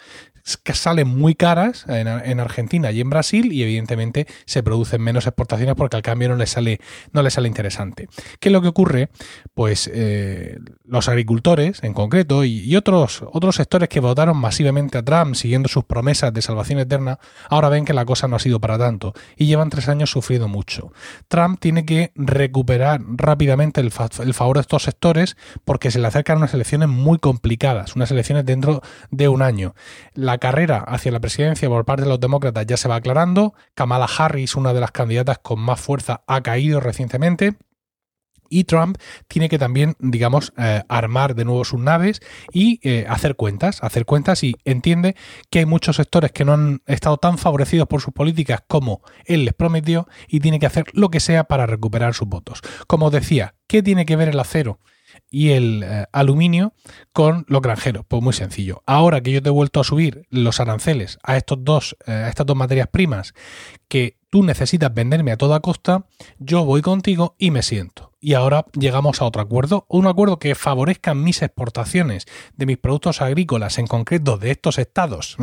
que 0.64 0.74
salen 0.74 1.08
muy 1.08 1.36
caras 1.36 1.86
en, 1.88 2.40
Argentina 2.40 2.92
y 2.92 3.02
en 3.02 3.10
Brasil 3.10 3.52
y 3.52 3.64
evidentemente 3.64 4.28
se 4.46 4.64
producen 4.64 5.02
menos 5.02 5.28
exportaciones 5.28 5.76
porque 5.76 5.96
al 5.96 6.02
cambio 6.02 6.30
no 6.30 6.36
les 6.36 6.52
sale, 6.52 6.80
no 7.12 7.22
les 7.22 7.34
sale 7.34 7.48
interesante. 7.48 8.08
¿Qué 8.40 8.50
es 8.50 8.54
lo 8.54 8.62
que 8.62 8.68
ocurre? 8.68 9.10
Pues 9.54 9.90
eh, 9.94 10.58
los 10.86 11.10
agricultores 11.10 11.84
en 11.84 11.94
concreto 11.94 12.44
y, 12.44 12.76
otros, 12.76 13.24
otros 13.32 13.56
sectores 13.56 13.90
que 13.90 14.00
votaron 14.00 14.38
masivamente 14.38 14.98
a 14.98 15.04
Trump 15.04 15.36
siguiendo 15.36 15.70
sus 15.70 15.84
promesas 15.84 16.34
de 16.34 16.42
salvación 16.42 16.80
eterna, 16.80 17.20
ahora 17.50 17.70
ven 17.70 17.86
que 17.86 17.94
la 17.94 18.06
cosa 18.06 18.28
no 18.28 18.36
ha 18.36 18.40
sido 18.40 18.60
para 18.60 18.78
tanto 18.78 19.14
y 19.36 19.46
llevan 19.46 19.70
tres 19.70 19.90
años 19.90 20.12
sufriendo 20.12 20.48
mucho. 20.48 20.92
Trump 21.28 21.60
tiene 21.60 21.86
que 21.86 22.12
recuperar 22.16 23.02
rápidamente 23.08 23.82
el, 23.82 23.92
favor 23.92 24.58
de 24.58 24.62
estos 24.62 24.84
sectores 24.84 25.38
porque 25.66 25.92
se 25.92 26.00
le 26.00 26.08
acercan 26.08 26.38
unas 26.38 26.54
elecciones 26.54 26.90
muy 26.90 27.18
complicadas, 27.20 27.96
unas 27.96 28.12
elecciones 28.12 28.46
dentro 28.46 28.82
de 29.12 29.28
un 29.28 29.42
año. 29.42 29.76
Carrera 30.38 30.80
hacia 30.88 31.12
la 31.12 31.20
presidencia 31.20 31.70
por 31.70 31.86
parte 31.86 32.04
de 32.04 32.10
los 32.10 32.20
demócratas 32.20 32.66
ya 32.66 32.78
se 32.78 32.88
va 32.88 32.96
aclarando. 32.96 33.54
Kamala 33.74 34.08
Harris, 34.18 34.56
una 34.56 34.74
de 34.74 34.82
las 34.82 34.92
candidatas 34.92 35.40
con 35.40 35.60
más 35.60 35.80
fuerza, 35.80 36.24
ha 36.28 36.42
caído 36.42 36.80
recientemente. 36.80 37.58
Y 38.50 38.64
Trump 38.64 38.98
tiene 39.28 39.48
que 39.48 39.60
también, 39.60 39.96
digamos, 40.00 40.54
eh, 40.58 40.82
armar 40.90 41.36
de 41.36 41.46
nuevo 41.46 41.64
sus 41.64 41.80
naves 41.80 42.20
y 42.52 42.80
eh, 42.82 43.06
hacer 43.08 43.36
cuentas, 43.36 43.84
hacer 43.84 44.06
cuentas 44.06 44.44
y 44.44 44.56
entiende 44.66 45.16
que 45.52 45.60
hay 45.60 45.66
muchos 45.66 45.98
sectores 45.98 46.32
que 46.32 46.46
no 46.46 46.54
han 46.54 46.82
estado 46.88 47.18
tan 47.18 47.38
favorecidos 47.38 47.88
por 47.88 48.02
sus 48.02 48.14
políticas 48.14 48.62
como 48.68 49.02
él 49.26 49.46
les 49.46 49.54
prometió 49.54 50.08
y 50.28 50.40
tiene 50.40 50.60
que 50.60 50.66
hacer 50.66 50.86
lo 50.94 51.10
que 51.10 51.20
sea 51.20 51.44
para 51.44 51.68
recuperar 51.68 52.16
sus 52.16 52.28
votos. 52.28 52.62
Como 52.88 53.08
os 53.08 53.12
decía, 53.12 53.56
¿qué 53.68 53.84
tiene 53.84 54.06
que 54.06 54.16
ver 54.16 54.30
el 54.30 54.40
acero? 54.40 54.80
Y 55.30 55.50
el 55.50 55.84
eh, 55.84 56.06
aluminio 56.12 56.74
con 57.14 57.46
los 57.48 57.62
granjeros. 57.62 58.06
Pues 58.08 58.22
muy 58.22 58.34
sencillo. 58.34 58.84
Ahora 58.86 59.22
que 59.22 59.32
yo 59.32 59.42
te 59.42 59.50
he 59.50 59.52
vuelto 59.52 59.80
a 59.80 59.84
subir 59.84 60.26
los 60.30 60.60
aranceles 60.60 61.20
a 61.24 61.38
estos 61.38 61.64
dos, 61.64 61.96
a 62.06 62.30
estas 62.30 62.46
dos 62.46 62.56
materias 62.56 62.88
primas 62.88 63.34
que 63.88 64.20
tú 64.30 64.44
necesitas 64.44 64.94
venderme 64.94 65.32
a 65.32 65.38
toda 65.38 65.60
costa, 65.60 66.06
yo 66.38 66.64
voy 66.66 66.82
contigo 66.82 67.36
y 67.38 67.52
me 67.52 67.64
siento. 67.64 68.10
Y 68.22 68.34
ahora 68.34 68.66
llegamos 68.78 69.22
a 69.22 69.26
otro 69.26 69.42
acuerdo, 69.42 69.86
un 69.88 70.06
acuerdo 70.06 70.40
que 70.40 70.54
favorezca 70.54 71.14
mis 71.14 71.42
exportaciones 71.42 72.26
de 72.54 72.66
mis 72.66 72.78
productos 72.78 73.22
agrícolas, 73.22 73.78
en 73.78 73.88
concreto 73.88 74.38
de 74.38 74.52
estos 74.52 74.78
estados, 74.78 75.38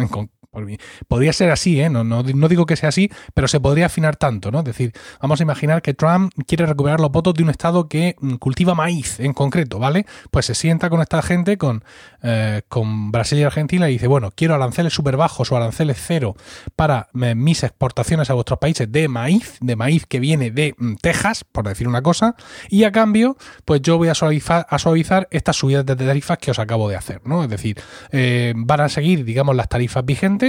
Podría 1.09 1.33
ser 1.33 1.51
así, 1.51 1.81
¿eh? 1.81 1.91
no, 1.91 2.05
no, 2.05 2.23
digo 2.23 2.67
que 2.67 2.77
sea 2.77 2.89
así, 2.89 3.11
pero 3.35 3.49
se 3.49 3.61
podría 3.61 3.87
afinar 3.87 4.17
tanto, 4.17 4.51
¿no? 4.51 4.61
Es 4.61 4.65
decir, 4.65 4.93
vamos 5.21 5.41
a 5.41 5.43
imaginar 5.43 5.83
que 5.83 5.95
Trump 5.95 6.33
quiere 6.47 6.67
recuperar 6.67 7.01
los 7.01 7.11
votos 7.11 7.35
de 7.35 7.43
un 7.43 7.51
estado 7.51 7.89
que 7.89 8.17
mm, 8.21 8.35
cultiva 8.35 8.75
maíz 8.75 9.21
en 9.21 9.33
concreto, 9.33 9.79
¿vale? 9.79 10.07
Pues 10.31 10.47
se 10.47 10.55
sienta 10.55 10.91
con 10.91 11.01
esta 11.01 11.23
gente, 11.23 11.59
con, 11.59 11.85
eh, 12.23 12.63
con 12.69 13.13
Brasil 13.13 13.39
y 13.39 13.43
Argentina, 13.43 13.89
y 13.89 13.95
dice, 13.95 14.07
bueno, 14.07 14.31
quiero 14.35 14.55
aranceles 14.55 14.93
súper 14.93 15.17
bajos 15.17 15.53
o 15.53 15.57
aranceles 15.57 15.99
cero 16.01 16.35
para 16.75 17.09
eh, 17.21 17.35
mis 17.35 17.63
exportaciones 17.63 18.31
a 18.31 18.35
vuestros 18.35 18.59
países 18.59 18.91
de 18.91 19.09
maíz, 19.09 19.59
de 19.61 19.77
maíz 19.77 20.07
que 20.07 20.21
viene 20.21 20.51
de 20.51 20.75
mm, 20.79 20.95
Texas, 20.97 21.45
por 21.45 21.69
decir 21.69 21.89
una 21.89 22.03
cosa, 22.03 22.37
y 22.69 22.85
a 22.85 22.93
cambio, 22.93 23.37
pues 23.65 23.83
yo 23.83 23.99
voy 23.99 24.09
a 24.09 24.15
suavizar, 24.15 24.67
a 24.69 24.79
suavizar 24.79 25.29
estas 25.31 25.57
subidas 25.57 25.85
de 25.85 25.97
tarifas 25.97 26.39
que 26.39 26.51
os 26.51 26.59
acabo 26.59 26.89
de 26.89 26.97
hacer, 26.97 27.21
¿no? 27.25 27.43
Es 27.43 27.51
decir, 27.51 27.81
van 28.55 28.81
a 28.81 28.89
seguir, 28.89 29.25
digamos, 29.25 29.55
las 29.57 29.69
tarifas 29.69 30.05
vigentes, 30.05 30.46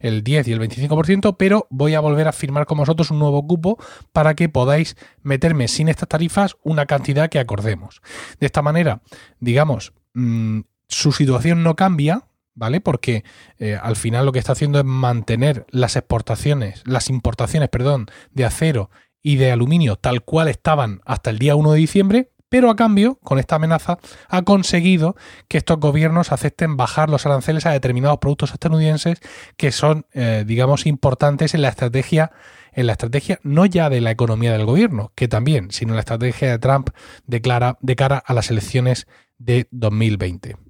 el 0.00 0.22
10 0.22 0.48
y 0.48 0.52
el 0.52 0.60
25%, 0.60 1.36
pero 1.38 1.66
voy 1.70 1.94
a 1.94 2.00
volver 2.00 2.28
a 2.28 2.32
firmar 2.32 2.66
con 2.66 2.78
vosotros 2.78 3.10
un 3.10 3.18
nuevo 3.18 3.46
cupo 3.46 3.78
para 4.12 4.34
que 4.34 4.48
podáis 4.48 4.96
meterme 5.22 5.68
sin 5.68 5.88
estas 5.88 6.08
tarifas 6.08 6.56
una 6.62 6.86
cantidad 6.86 7.28
que 7.28 7.38
acordemos. 7.38 8.00
De 8.40 8.46
esta 8.46 8.62
manera, 8.62 9.02
digamos, 9.40 9.92
mm, 10.14 10.60
su 10.88 11.12
situación 11.12 11.62
no 11.62 11.76
cambia, 11.76 12.24
¿vale? 12.54 12.80
Porque 12.80 13.24
eh, 13.58 13.78
al 13.80 13.96
final 13.96 14.26
lo 14.26 14.32
que 14.32 14.38
está 14.38 14.52
haciendo 14.52 14.78
es 14.78 14.84
mantener 14.84 15.66
las 15.70 15.96
exportaciones, 15.96 16.82
las 16.86 17.08
importaciones, 17.08 17.68
perdón, 17.68 18.06
de 18.32 18.44
acero 18.44 18.90
y 19.22 19.36
de 19.36 19.52
aluminio 19.52 19.96
tal 19.96 20.22
cual 20.22 20.48
estaban 20.48 21.00
hasta 21.04 21.30
el 21.30 21.38
día 21.38 21.56
1 21.56 21.72
de 21.72 21.78
diciembre, 21.78 22.32
pero 22.48 22.70
a 22.70 22.76
cambio, 22.76 23.18
con 23.22 23.38
esta 23.38 23.56
amenaza, 23.56 23.98
ha 24.28 24.42
conseguido 24.42 25.16
que 25.48 25.58
estos 25.58 25.78
gobiernos 25.78 26.32
acepten 26.32 26.76
bajar 26.76 27.10
los 27.10 27.26
aranceles 27.26 27.66
a 27.66 27.72
determinados 27.72 28.18
productos 28.18 28.52
estadounidenses 28.52 29.20
que 29.56 29.72
son, 29.72 30.06
eh, 30.12 30.44
digamos, 30.46 30.86
importantes 30.86 31.54
en 31.54 31.62
la 31.62 31.68
estrategia, 31.68 32.30
en 32.72 32.86
la 32.86 32.92
estrategia 32.92 33.40
no 33.42 33.66
ya 33.66 33.90
de 33.90 34.00
la 34.00 34.10
economía 34.10 34.52
del 34.52 34.66
gobierno, 34.66 35.12
que 35.14 35.28
también, 35.28 35.70
sino 35.70 35.92
en 35.92 35.96
la 35.96 36.00
estrategia 36.00 36.50
de 36.50 36.58
Trump 36.58 36.90
de 37.26 37.40
cara 37.40 38.22
a 38.24 38.34
las 38.34 38.50
elecciones 38.50 39.06
de 39.38 39.68
2020. 39.70 40.67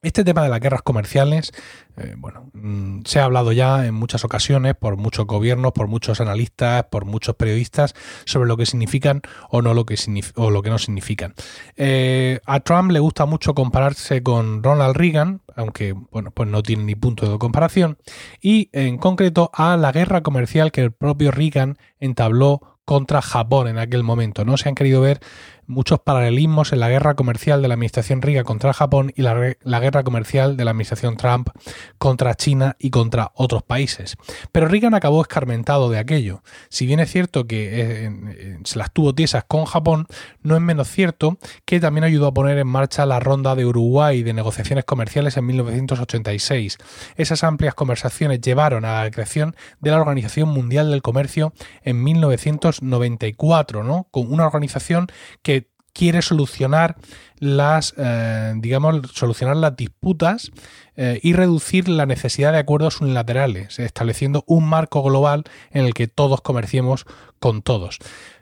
Este 0.00 0.22
tema 0.22 0.44
de 0.44 0.48
las 0.48 0.60
guerras 0.60 0.82
comerciales, 0.82 1.50
eh, 1.96 2.14
bueno, 2.16 2.50
mm, 2.52 3.00
se 3.04 3.18
ha 3.18 3.24
hablado 3.24 3.50
ya 3.50 3.84
en 3.84 3.94
muchas 3.94 4.24
ocasiones 4.24 4.76
por 4.76 4.96
muchos 4.96 5.26
gobiernos, 5.26 5.72
por 5.72 5.88
muchos 5.88 6.20
analistas, 6.20 6.84
por 6.84 7.04
muchos 7.04 7.34
periodistas 7.34 7.94
sobre 8.24 8.46
lo 8.46 8.56
que 8.56 8.64
significan 8.64 9.22
o 9.50 9.60
no 9.60 9.74
lo 9.74 9.86
que 9.86 9.96
o 10.36 10.50
lo 10.50 10.62
que 10.62 10.70
no 10.70 10.78
significan. 10.78 11.34
Eh, 11.76 12.38
a 12.46 12.60
Trump 12.60 12.92
le 12.92 13.00
gusta 13.00 13.26
mucho 13.26 13.54
compararse 13.54 14.22
con 14.22 14.62
Ronald 14.62 14.96
Reagan, 14.96 15.40
aunque 15.56 15.94
bueno, 16.12 16.30
pues 16.30 16.48
no 16.48 16.62
tiene 16.62 16.84
ni 16.84 16.94
punto 16.94 17.28
de 17.28 17.36
comparación, 17.38 17.98
y 18.40 18.70
en 18.72 18.98
concreto 18.98 19.50
a 19.52 19.76
la 19.76 19.90
guerra 19.90 20.22
comercial 20.22 20.70
que 20.70 20.82
el 20.82 20.92
propio 20.92 21.32
Reagan 21.32 21.76
entabló 21.98 22.78
contra 22.84 23.20
Japón 23.20 23.68
en 23.68 23.78
aquel 23.78 24.02
momento. 24.02 24.46
No 24.46 24.56
se 24.56 24.68
han 24.68 24.74
querido 24.74 25.02
ver 25.02 25.20
muchos 25.68 26.00
paralelismos 26.00 26.72
en 26.72 26.80
la 26.80 26.88
guerra 26.88 27.14
comercial 27.14 27.62
de 27.62 27.68
la 27.68 27.74
administración 27.74 28.22
Riga 28.22 28.42
contra 28.42 28.72
Japón 28.72 29.12
y 29.14 29.22
la, 29.22 29.80
guerra 29.80 30.02
comercial 30.02 30.56
de 30.56 30.64
la 30.64 30.72
administración 30.72 31.16
Trump 31.16 31.50
contra 31.98 32.34
China 32.34 32.76
y 32.78 32.90
contra 32.90 33.30
otros 33.34 33.62
países. 33.62 34.16
Pero 34.50 34.66
Reagan 34.66 34.94
acabó 34.94 35.20
escarmentado 35.20 35.90
de 35.90 35.98
aquello. 35.98 36.42
Si 36.70 36.86
bien 36.86 37.00
es 37.00 37.12
cierto 37.12 37.46
que 37.46 37.68
eh, 37.70 38.58
se 38.64 38.78
las 38.78 38.92
tuvo 38.92 39.14
tiesas 39.14 39.44
con 39.44 39.66
Japón, 39.66 40.06
no 40.42 40.56
es 40.56 40.62
menos 40.62 40.88
cierto 40.88 41.38
que 41.66 41.80
también 41.80 42.04
ayudó 42.04 42.26
a 42.28 42.34
poner 42.34 42.58
en 42.58 42.66
marcha 42.66 43.04
la 43.04 43.20
ronda 43.20 43.54
de 43.54 43.66
Uruguay 43.66 44.22
de 44.22 44.32
negociaciones 44.32 44.84
comerciales 44.86 45.36
en 45.36 45.46
1986. 45.46 46.78
Esas 47.16 47.44
amplias 47.44 47.74
conversaciones 47.74 48.40
llevaron 48.40 48.86
a 48.86 49.04
la 49.04 49.10
creación 49.10 49.54
de 49.80 49.90
la 49.90 50.00
Organización 50.00 50.48
Mundial 50.48 50.90
del 50.90 51.02
Comercio 51.02 51.52
en 51.82 52.02
1994, 52.02 53.84
¿no? 53.84 54.08
Con 54.10 54.32
una 54.32 54.46
organización 54.46 55.08
que 55.42 55.57
quiere 55.98 56.22
solucionar 56.22 56.94
las, 57.40 57.92
eh, 57.96 58.54
digamos, 58.58 59.10
solucionar 59.12 59.56
las 59.56 59.76
disputas 59.76 60.52
eh, 60.94 61.18
y 61.24 61.32
reducir 61.32 61.88
la 61.88 62.06
necesidad 62.06 62.52
de 62.52 62.58
acuerdos 62.58 63.00
unilaterales, 63.00 63.80
estableciendo 63.80 64.44
un 64.46 64.64
marco 64.68 65.02
global 65.02 65.42
en 65.72 65.86
el 65.86 65.94
que 65.94 66.06
todos 66.06 66.40
comerciemos 66.40 67.04
con 67.40 67.62
todos. 67.62 67.98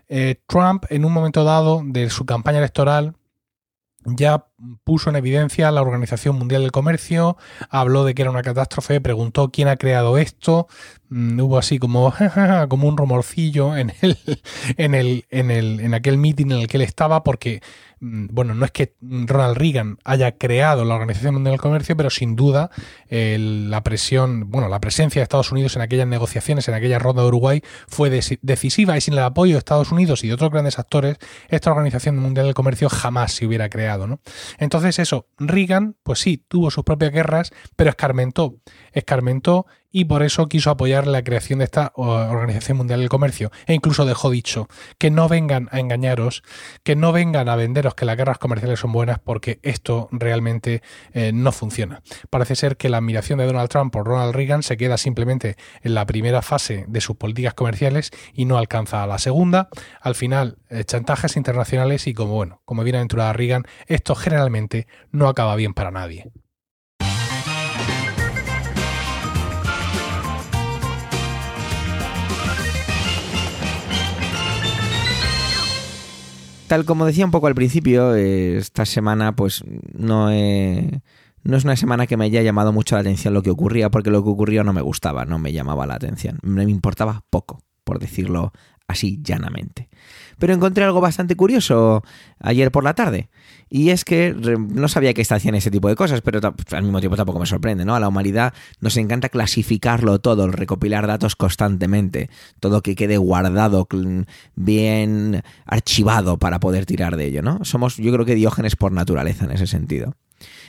Eh, 0.08 0.42
Trump, 0.46 0.84
en 0.90 1.06
un 1.06 1.14
momento 1.14 1.44
dado 1.44 1.80
de 1.82 2.10
su 2.10 2.26
campaña 2.26 2.58
electoral, 2.58 3.14
ya 4.04 4.46
puso 4.84 5.08
en 5.08 5.16
evidencia 5.16 5.70
la 5.70 5.80
Organización 5.80 6.36
Mundial 6.36 6.60
del 6.60 6.72
Comercio, 6.72 7.38
habló 7.70 8.04
de 8.04 8.14
que 8.14 8.22
era 8.22 8.30
una 8.30 8.42
catástrofe, 8.42 9.00
preguntó 9.00 9.50
quién 9.50 9.68
ha 9.68 9.76
creado 9.76 10.18
esto, 10.18 10.68
hubo 11.10 11.58
así 11.58 11.78
como, 11.78 12.12
como 12.68 12.88
un 12.88 12.96
rumorcillo 12.96 13.76
en 13.76 13.92
el, 14.00 14.18
en 14.76 14.94
el, 14.94 15.24
en 15.30 15.50
el, 15.50 15.80
en 15.80 15.94
aquel 15.94 16.18
meeting 16.18 16.46
en 16.46 16.58
el 16.58 16.66
que 16.66 16.76
él 16.76 16.82
estaba, 16.82 17.22
porque 17.22 17.60
Mm, 18.00 18.26
bueno, 18.30 18.54
no 18.54 18.66
es 18.66 18.72
que 18.72 18.94
Ronald 19.00 19.56
Reagan 19.56 19.98
haya 20.04 20.36
creado 20.36 20.84
la 20.84 20.94
Organización 20.94 21.34
Mundial 21.34 21.52
del 21.52 21.60
Comercio, 21.60 21.96
pero 21.96 22.10
sin 22.10 22.36
duda 22.36 22.70
la 23.08 23.82
presión, 23.82 24.50
bueno, 24.50 24.68
la 24.68 24.80
presencia 24.80 25.20
de 25.20 25.22
Estados 25.22 25.50
Unidos 25.50 25.76
en 25.76 25.82
aquellas 25.82 26.06
negociaciones, 26.06 26.68
en 26.68 26.74
aquella 26.74 26.98
ronda 26.98 27.22
de 27.22 27.28
Uruguay, 27.28 27.62
fue 27.88 28.10
decisiva 28.10 28.96
y 28.96 29.00
sin 29.00 29.14
el 29.14 29.20
apoyo 29.20 29.54
de 29.54 29.58
Estados 29.58 29.92
Unidos 29.92 30.24
y 30.24 30.28
de 30.28 30.34
otros 30.34 30.50
grandes 30.50 30.78
actores, 30.78 31.16
esta 31.48 31.70
Organización 31.70 32.18
Mundial 32.18 32.46
del 32.46 32.54
Comercio 32.54 32.88
jamás 32.90 33.32
se 33.32 33.46
hubiera 33.46 33.70
creado, 33.70 34.06
¿no? 34.06 34.20
Entonces 34.58 34.98
eso, 34.98 35.28
Reagan, 35.38 35.96
pues 36.02 36.18
sí, 36.18 36.44
tuvo 36.48 36.70
sus 36.70 36.84
propias 36.84 37.12
guerras, 37.12 37.52
pero 37.76 37.90
escarmentó, 37.90 38.56
escarmentó 38.92 39.66
y 39.90 40.06
por 40.06 40.22
eso 40.22 40.48
quiso 40.48 40.70
apoyar 40.70 41.06
la 41.06 41.22
creación 41.22 41.60
de 41.60 41.64
esta 41.64 41.92
Organización 41.94 42.78
Mundial 42.78 43.00
del 43.00 43.08
Comercio. 43.08 43.50
E 43.66 43.74
incluso 43.74 44.04
dejó 44.04 44.30
dicho 44.30 44.68
que 44.98 45.10
no 45.10 45.28
vengan 45.28 45.68
a 45.72 45.80
engañaros, 45.80 46.42
que 46.82 46.96
no 46.96 47.12
vengan 47.12 47.48
a 47.48 47.56
venderos 47.56 47.94
que 47.94 48.04
las 48.04 48.16
guerras 48.16 48.38
comerciales 48.38 48.80
son 48.80 48.92
buenas 48.92 49.18
porque 49.18 49.60
esto 49.62 50.08
realmente 50.12 50.82
eh, 51.12 51.32
no 51.32 51.52
funciona. 51.52 52.02
Parece 52.30 52.56
ser 52.56 52.76
que 52.76 52.88
la 52.88 52.98
admiración 52.98 53.38
de 53.38 53.46
Donald 53.46 53.68
Trump 53.68 53.92
por 53.92 54.06
Ronald 54.06 54.34
Reagan 54.34 54.62
se 54.62 54.76
queda 54.76 54.96
simplemente 54.98 55.56
en 55.82 55.94
la 55.94 56.06
primera 56.06 56.42
fase 56.42 56.84
de 56.88 57.00
sus 57.00 57.16
políticas 57.16 57.54
comerciales 57.54 58.10
y 58.32 58.44
no 58.44 58.58
alcanza 58.58 59.02
a 59.02 59.06
la 59.06 59.18
segunda. 59.18 59.68
Al 60.00 60.14
final, 60.14 60.58
eh, 60.68 60.84
chantajes 60.84 61.36
internacionales 61.36 62.06
y 62.06 62.14
como 62.14 62.34
bueno, 62.34 62.62
como 62.64 62.84
viene 62.84 62.98
aventurada 62.98 63.32
Reagan, 63.32 63.64
esto 63.86 64.14
generalmente 64.14 64.86
no 65.10 65.28
acaba 65.28 65.56
bien 65.56 65.74
para 65.74 65.90
nadie. 65.90 66.30
Tal 76.68 76.84
como 76.84 77.06
decía 77.06 77.24
un 77.24 77.30
poco 77.30 77.46
al 77.46 77.54
principio, 77.54 78.14
esta 78.14 78.84
semana 78.86 79.36
pues 79.36 79.62
no, 79.92 80.30
no 80.30 81.56
es 81.56 81.64
una 81.64 81.76
semana 81.76 82.08
que 82.08 82.16
me 82.16 82.24
haya 82.24 82.42
llamado 82.42 82.72
mucho 82.72 82.96
la 82.96 83.02
atención 83.02 83.34
lo 83.34 83.42
que 83.42 83.50
ocurría, 83.50 83.88
porque 83.90 84.10
lo 84.10 84.24
que 84.24 84.30
ocurría 84.30 84.64
no 84.64 84.72
me 84.72 84.82
gustaba, 84.82 85.24
no 85.24 85.38
me 85.38 85.52
llamaba 85.52 85.86
la 85.86 85.94
atención, 85.94 86.38
me 86.42 86.64
importaba 86.64 87.22
poco, 87.30 87.62
por 87.84 88.00
decirlo 88.00 88.52
así 88.88 89.20
llanamente. 89.22 89.88
Pero 90.38 90.52
encontré 90.52 90.84
algo 90.84 91.00
bastante 91.00 91.36
curioso 91.36 92.02
ayer 92.40 92.70
por 92.70 92.84
la 92.84 92.94
tarde. 92.94 93.28
Y 93.68 93.90
es 93.90 94.04
que 94.04 94.32
no 94.34 94.86
sabía 94.88 95.12
que 95.12 95.22
hacían 95.22 95.56
ese 95.56 95.70
tipo 95.70 95.88
de 95.88 95.96
cosas, 95.96 96.20
pero 96.20 96.40
al 96.70 96.82
mismo 96.82 97.00
tiempo 97.00 97.16
tampoco 97.16 97.40
me 97.40 97.46
sorprende, 97.46 97.84
¿no? 97.84 97.96
A 97.96 98.00
la 98.00 98.08
humanidad 98.08 98.54
nos 98.80 98.96
encanta 98.96 99.28
clasificarlo 99.28 100.20
todo, 100.20 100.46
recopilar 100.48 101.06
datos 101.06 101.34
constantemente, 101.34 102.30
todo 102.60 102.82
que 102.82 102.94
quede 102.94 103.16
guardado, 103.16 103.88
bien 104.54 105.42
archivado 105.64 106.38
para 106.38 106.60
poder 106.60 106.86
tirar 106.86 107.16
de 107.16 107.26
ello, 107.26 107.42
¿no? 107.42 107.64
Somos, 107.64 107.96
yo 107.96 108.12
creo 108.12 108.24
que 108.24 108.36
diógenes 108.36 108.76
por 108.76 108.92
naturaleza 108.92 109.46
en 109.46 109.50
ese 109.50 109.66
sentido. 109.66 110.14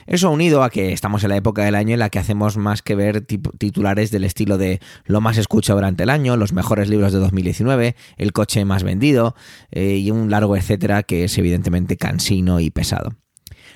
Eso 0.06 0.30
unido 0.30 0.62
a 0.62 0.70
que 0.70 0.92
estamos 0.92 1.22
en 1.24 1.30
la 1.30 1.36
época 1.36 1.64
del 1.64 1.74
año 1.74 1.94
en 1.94 1.98
la 1.98 2.10
que 2.10 2.18
hacemos 2.18 2.56
más 2.56 2.82
que 2.82 2.94
ver 2.94 3.20
titulares 3.22 4.10
del 4.10 4.24
estilo 4.24 4.58
de 4.58 4.80
lo 5.04 5.20
más 5.20 5.36
escuchado 5.36 5.78
durante 5.78 6.04
el 6.04 6.10
año, 6.10 6.36
los 6.36 6.52
mejores 6.52 6.88
libros 6.88 7.12
de 7.12 7.18
2019, 7.18 7.94
el 8.16 8.32
coche 8.32 8.64
más 8.64 8.82
vendido 8.82 9.34
eh, 9.70 9.96
y 9.96 10.10
un 10.10 10.30
largo 10.30 10.56
etcétera 10.56 11.02
que 11.02 11.24
es 11.24 11.36
evidentemente 11.38 11.96
cansino 11.96 12.60
y 12.60 12.70
pesado. 12.70 13.16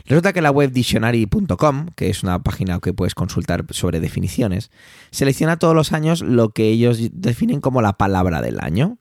Resulta 0.07 0.33
que 0.33 0.43
la 0.43 0.51
web 0.51 0.73
dictionary.com, 0.73 1.87
que 1.97 2.11
es 2.11 2.23
una 2.23 2.43
página 2.43 2.81
que 2.81 2.93
puedes 2.93 3.15
consultar 3.15 3.65
sobre 3.71 4.01
definiciones, 4.01 4.71
selecciona 5.11 5.59
todos 5.59 5.75
los 5.75 5.93
años 5.93 6.23
lo 6.23 6.51
que 6.51 6.69
ellos 6.69 6.99
definen 7.13 7.61
como 7.61 7.83
la 7.83 7.95
palabra 7.95 8.41
del 8.41 8.61
año. 8.61 8.99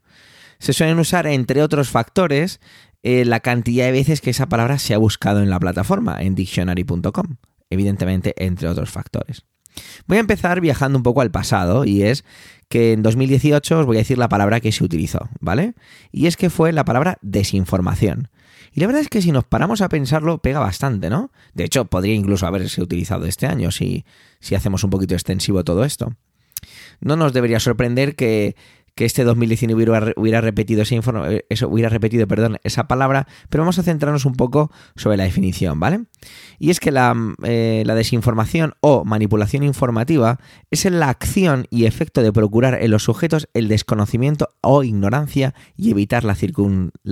Se 0.59 0.73
suelen 0.73 0.99
usar, 0.99 1.25
entre 1.25 1.63
otros 1.63 1.89
factores, 1.89 2.59
eh, 3.03 3.25
la 3.25 3.39
cantidad 3.39 3.85
de 3.85 3.91
veces 3.91 4.21
que 4.21 4.29
esa 4.29 4.47
palabra 4.47 4.79
se 4.79 4.93
ha 4.93 4.97
buscado 4.97 5.41
en 5.41 5.49
la 5.49 5.59
plataforma, 5.59 6.21
en 6.21 6.35
dictionary.com, 6.35 7.37
evidentemente 7.69 8.33
entre 8.37 8.67
otros 8.67 8.89
factores. 8.89 9.45
Voy 10.07 10.17
a 10.17 10.21
empezar 10.21 10.61
viajando 10.61 10.97
un 10.97 11.03
poco 11.03 11.21
al 11.21 11.31
pasado 11.31 11.85
y 11.85 12.03
es 12.03 12.25
que 12.69 12.93
en 12.93 13.03
2018 13.03 13.79
os 13.79 13.85
voy 13.85 13.97
a 13.97 13.99
decir 13.99 14.17
la 14.17 14.29
palabra 14.29 14.59
que 14.59 14.71
se 14.71 14.83
utilizó, 14.83 15.29
¿vale? 15.39 15.75
Y 16.11 16.27
es 16.27 16.37
que 16.37 16.49
fue 16.49 16.71
la 16.71 16.85
palabra 16.85 17.17
desinformación. 17.21 18.29
Y 18.73 18.79
la 18.79 18.87
verdad 18.87 19.01
es 19.01 19.09
que 19.09 19.21
si 19.21 19.31
nos 19.31 19.43
paramos 19.43 19.81
a 19.81 19.89
pensarlo, 19.89 20.37
pega 20.37 20.59
bastante, 20.59 21.09
¿no? 21.09 21.31
De 21.53 21.65
hecho, 21.65 21.85
podría 21.85 22.13
incluso 22.13 22.47
haberse 22.47 22.81
utilizado 22.81 23.25
este 23.25 23.47
año 23.47 23.71
si, 23.71 24.05
si 24.39 24.55
hacemos 24.55 24.83
un 24.83 24.89
poquito 24.89 25.13
extensivo 25.13 25.63
todo 25.63 25.83
esto. 25.83 26.15
No 27.01 27.15
nos 27.15 27.33
debería 27.33 27.59
sorprender 27.59 28.15
que 28.15 28.55
que 28.95 29.05
este 29.05 29.23
2019 29.23 30.13
hubiera, 30.15 30.41
repetido 30.41 30.81
esa 30.81 30.95
eh, 30.95 31.45
eso, 31.49 31.67
hubiera 31.67 31.89
repetido, 31.89 32.27
esa 32.63 32.87
palabra, 32.87 33.27
pero 33.49 33.63
vamos 33.63 33.79
a 33.79 33.83
centrarnos 33.83 34.25
un 34.25 34.33
poco 34.33 34.71
sobre 34.95 35.17
la 35.17 35.23
definición, 35.23 35.79
¿vale? 35.79 36.05
Y 36.59 36.69
es 36.69 36.79
que 36.79 36.91
la, 36.91 37.15
eh, 37.43 37.83
la 37.85 37.95
desinformación 37.95 38.73
o 38.81 39.05
manipulación 39.05 39.63
informativa 39.63 40.39
es 40.69 40.85
la 40.85 41.09
acción 41.09 41.67
y 41.69 41.85
efecto 41.85 42.21
de 42.21 42.33
procurar 42.33 42.81
en 42.81 42.91
los 42.91 43.03
sujetos 43.03 43.47
el 43.53 43.67
desconocimiento 43.67 44.49
o 44.61 44.83
ignorancia 44.83 45.53
y 45.75 45.91
evitar 45.91 46.23
la 46.23 46.35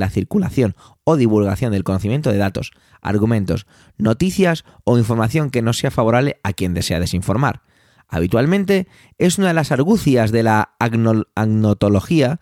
circulación 0.09 0.75
o 1.03 1.15
divulgación 1.15 1.71
del 1.71 1.83
conocimiento 1.83 2.31
de 2.31 2.37
datos, 2.37 2.71
argumentos, 3.01 3.65
noticias 3.97 4.65
o 4.83 4.97
información 4.97 5.49
que 5.49 5.61
no 5.61 5.73
sea 5.73 5.91
favorable 5.91 6.39
a 6.43 6.53
quien 6.53 6.73
desea 6.73 6.99
desinformar 6.99 7.61
Habitualmente 8.09 8.87
es 9.17 9.37
una 9.37 9.49
de 9.49 9.53
las 9.53 9.71
argucias 9.71 10.31
de 10.31 10.43
la 10.43 10.75
agnotología, 10.79 12.39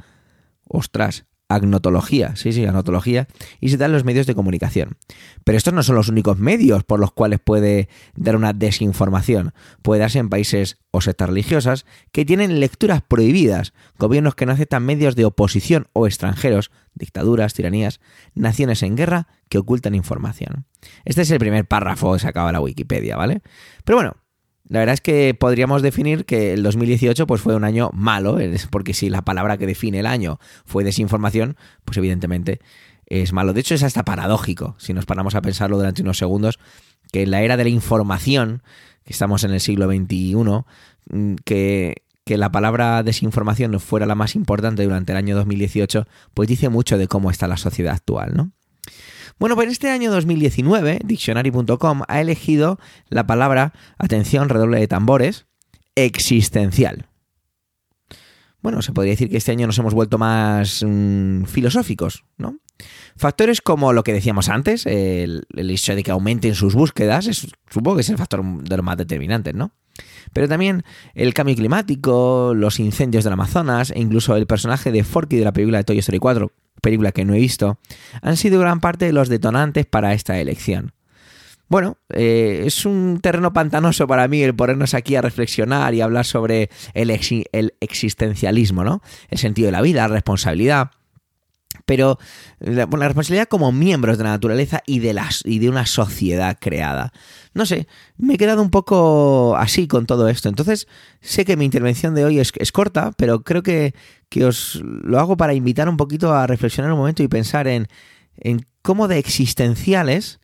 ostras, 0.67 1.25
agnotología, 1.49 2.35
sí, 2.35 2.51
sí, 2.51 2.65
agnotología, 2.65 3.27
y 3.59 3.69
se 3.69 3.77
da 3.77 3.85
en 3.85 3.93
los 3.93 4.03
medios 4.03 4.27
de 4.27 4.35
comunicación. 4.35 4.97
Pero 5.43 5.57
estos 5.57 5.73
no 5.73 5.83
son 5.83 5.95
los 5.95 6.09
únicos 6.09 6.37
medios 6.37 6.83
por 6.83 6.99
los 6.99 7.11
cuales 7.11 7.39
puede 7.39 7.87
dar 8.15 8.35
una 8.35 8.53
desinformación. 8.53 9.53
Puede 9.81 10.01
darse 10.01 10.19
en 10.19 10.29
países 10.29 10.77
o 10.91 11.01
sectas 11.01 11.29
religiosas 11.29 11.85
que 12.11 12.25
tienen 12.25 12.59
lecturas 12.59 13.01
prohibidas, 13.01 13.73
gobiernos 13.97 14.35
que 14.35 14.45
no 14.45 14.51
aceptan 14.51 14.85
medios 14.85 15.15
de 15.15 15.25
oposición 15.25 15.87
o 15.93 16.05
extranjeros, 16.05 16.71
dictaduras, 16.95 17.53
tiranías, 17.53 17.99
naciones 18.35 18.83
en 18.83 18.95
guerra 18.95 19.27
que 19.49 19.57
ocultan 19.57 19.95
información. 19.95 20.65
Este 21.05 21.21
es 21.21 21.31
el 21.31 21.39
primer 21.39 21.65
párrafo 21.65 22.13
que 22.13 22.19
se 22.19 22.27
acaba 22.27 22.51
la 22.51 22.59
Wikipedia, 22.59 23.15
¿vale? 23.15 23.41
Pero 23.85 23.97
bueno, 23.97 24.17
la 24.69 24.79
verdad 24.79 24.93
es 24.93 25.01
que 25.01 25.33
podríamos 25.33 25.81
definir 25.81 26.25
que 26.25 26.53
el 26.53 26.63
2018 26.63 27.25
pues 27.25 27.41
fue 27.41 27.55
un 27.55 27.63
año 27.63 27.89
malo, 27.93 28.37
porque 28.69 28.93
si 28.93 29.09
la 29.09 29.23
palabra 29.23 29.57
que 29.57 29.65
define 29.65 29.99
el 29.99 30.05
año 30.05 30.39
fue 30.65 30.83
desinformación, 30.83 31.55
pues 31.85 31.97
evidentemente 31.97 32.59
es 33.05 33.31
malo. 33.31 33.53
De 33.53 33.61
hecho 33.61 33.75
es 33.75 33.83
hasta 33.83 34.03
paradójico, 34.03 34.75
si 34.77 34.93
nos 34.93 35.05
paramos 35.05 35.35
a 35.35 35.41
pensarlo 35.41 35.77
durante 35.77 36.01
unos 36.01 36.17
segundos, 36.17 36.59
que 37.11 37.23
en 37.23 37.31
la 37.31 37.41
era 37.41 37.55
de 37.55 37.63
la 37.63 37.69
información, 37.69 38.61
que 39.05 39.13
estamos 39.13 39.45
en 39.45 39.51
el 39.51 39.61
siglo 39.61 39.87
XXI, 39.87 40.35
mm, 41.09 41.35
que, 41.45 42.03
que 42.25 42.37
la 42.37 42.51
palabra 42.51 43.03
desinformación 43.03 43.79
fuera 43.79 44.05
la 44.05 44.15
más 44.15 44.35
importante 44.35 44.83
durante 44.83 45.13
el 45.13 45.17
año 45.17 45.35
2018, 45.37 46.07
pues 46.33 46.49
dice 46.49 46.67
mucho 46.67 46.97
de 46.97 47.07
cómo 47.07 47.31
está 47.31 47.47
la 47.47 47.55
sociedad 47.55 47.93
actual, 47.93 48.33
¿no? 48.35 48.51
Bueno, 49.39 49.55
pues 49.55 49.69
este 49.69 49.91
año 49.91 50.11
2019, 50.11 51.01
Dictionary.com 51.05 52.01
ha 52.07 52.21
elegido 52.21 52.79
la 53.09 53.27
palabra, 53.27 53.71
atención, 53.99 54.49
redoble 54.49 54.79
de 54.79 54.87
tambores, 54.87 55.45
existencial. 55.95 57.07
Bueno, 58.61 58.81
se 58.81 58.93
podría 58.93 59.11
decir 59.11 59.29
que 59.29 59.37
este 59.37 59.51
año 59.51 59.67
nos 59.67 59.77
hemos 59.77 59.93
vuelto 59.93 60.17
más 60.17 60.83
mm, 60.85 61.43
filosóficos, 61.43 62.25
¿no? 62.37 62.57
Factores 63.15 63.61
como 63.61 63.93
lo 63.93 64.03
que 64.03 64.13
decíamos 64.13 64.49
antes, 64.49 64.85
el, 64.85 65.45
hecho 65.55 65.95
de 65.95 66.03
que 66.03 66.11
aumenten 66.11 66.55
sus 66.55 66.73
búsquedas, 66.73 67.25
supongo 67.69 67.97
que 67.97 68.01
es 68.01 68.09
el 68.09 68.17
factor 68.17 68.43
de 68.43 68.77
los 68.77 68.85
más 68.85 68.97
determinantes, 68.97 69.53
¿no? 69.53 69.71
Pero 70.33 70.47
también 70.47 70.83
el 71.13 71.33
cambio 71.33 71.55
climático, 71.55 72.53
los 72.55 72.79
incendios 72.79 73.23
del 73.23 73.33
Amazonas 73.33 73.91
e 73.91 73.99
incluso 73.99 74.35
el 74.35 74.47
personaje 74.47 74.91
de 74.91 75.03
Forky 75.03 75.37
de 75.37 75.45
la 75.45 75.53
película 75.53 75.77
de 75.79 75.83
Toy 75.83 75.99
Story 75.99 76.19
4, 76.19 76.51
película 76.81 77.11
que 77.11 77.25
no 77.25 77.33
he 77.33 77.39
visto, 77.39 77.79
han 78.21 78.37
sido 78.37 78.59
gran 78.59 78.79
parte 78.79 79.05
de 79.05 79.13
los 79.13 79.29
detonantes 79.29 79.85
para 79.85 80.13
esta 80.13 80.39
elección. 80.39 80.93
Bueno, 81.69 81.97
eh, 82.13 82.63
es 82.65 82.85
un 82.85 83.19
terreno 83.21 83.51
pantanoso 83.51 84.07
para 84.07 84.27
mí 84.29 84.41
el 84.41 84.55
ponernos 84.55 84.93
aquí 84.93 85.15
a 85.15 85.21
reflexionar 85.21 85.93
y 85.93 86.01
hablar 86.01 86.25
sobre 86.25 86.69
el, 86.93 87.09
el 87.51 87.73
existencialismo, 87.81 88.85
¿no? 88.85 89.01
El 89.29 89.37
sentido 89.37 89.65
de 89.65 89.73
la 89.73 89.81
vida, 89.81 90.07
la 90.07 90.13
responsabilidad 90.13 90.91
pero 91.87 92.19
la, 92.59 92.85
responsabilidad 92.85 93.47
como 93.47 93.71
miembros 93.71 94.17
de 94.17 94.25
la 94.25 94.31
naturaleza 94.31 94.83
y 94.85 94.99
de, 94.99 95.13
las, 95.13 95.41
y 95.45 95.59
de 95.59 95.69
una 95.69 95.85
sociedad 95.85 96.57
creada. 96.59 97.13
No 97.53 97.65
sé, 97.65 97.87
me 98.17 98.33
he 98.33 98.37
quedado 98.37 98.61
un 98.61 98.69
poco 98.69 99.55
así 99.57 99.87
con 99.87 100.05
todo 100.05 100.27
esto. 100.27 100.49
Entonces, 100.49 100.89
sé 101.21 101.45
que 101.45 101.55
mi 101.55 101.63
intervención 101.63 102.13
de 102.13 102.25
hoy 102.25 102.39
es, 102.39 102.71
corta, 102.73 103.13
pero 103.17 103.41
creo 103.45 103.63
que, 103.63 103.95
que, 104.27 104.43
os 104.43 104.81
lo 104.83 105.17
hago 105.17 105.37
para 105.37 105.53
invitar 105.53 105.87
un 105.87 105.95
poquito 105.95 106.33
a 106.33 106.45
reflexionar 106.45 106.91
un 106.91 106.99
momento 106.99 107.23
y 107.23 107.29
pensar 107.29 107.69
en, 107.69 107.87
en 108.35 108.65
cómo 108.81 109.07
de 109.07 109.17
existenciales 109.17 110.41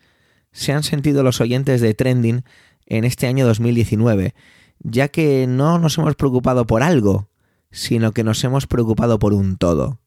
se 0.54 0.72
han 0.72 0.84
sentido 0.84 1.24
los 1.24 1.42
oyentes 1.42 1.82
de 1.82 1.94
Trending 1.94 2.46
en 2.86 3.04
este 3.04 3.28
año 3.28 3.46
2019, 3.46 4.34
ya 4.80 5.10
que 5.10 5.46
no 5.46 5.78
nos 5.78 5.98
hemos 5.98 6.16
preocupado 6.16 6.66
por 6.66 6.84
algo, 6.84 7.28
sino 7.70 8.14
que 8.14 8.24
nos 8.24 8.42
hemos 8.46 8.66
preocupado 8.66 9.20
por 9.20 9.34
un 9.34 9.58
todo. 9.58 10.00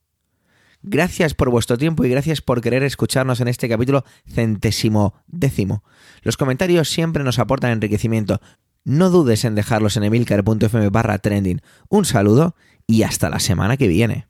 Gracias 0.88 1.35
por 1.35 1.51
vuestro 1.51 1.77
tiempo 1.77 2.05
y 2.05 2.09
gracias 2.09 2.40
por 2.40 2.61
querer 2.61 2.85
escucharnos 2.85 3.40
en 3.40 3.49
este 3.49 3.68
capítulo 3.68 4.05
centésimo 4.29 5.14
décimo. 5.27 5.83
Los 6.22 6.37
comentarios 6.37 6.88
siempre 6.88 7.25
nos 7.25 7.40
aportan 7.40 7.72
enriquecimiento. 7.72 8.40
No 8.85 9.11
dudes 9.11 9.44
en 9.44 9.57
dejarlos 9.57 9.96
en 9.96 10.05
emilcar.fm 10.05 10.90
barra 10.90 11.18
trending. 11.18 11.61
Un 11.88 12.05
saludo 12.05 12.55
y 12.87 13.03
hasta 13.03 13.29
la 13.29 13.40
semana 13.40 13.77
que 13.77 13.88
viene. 13.88 14.29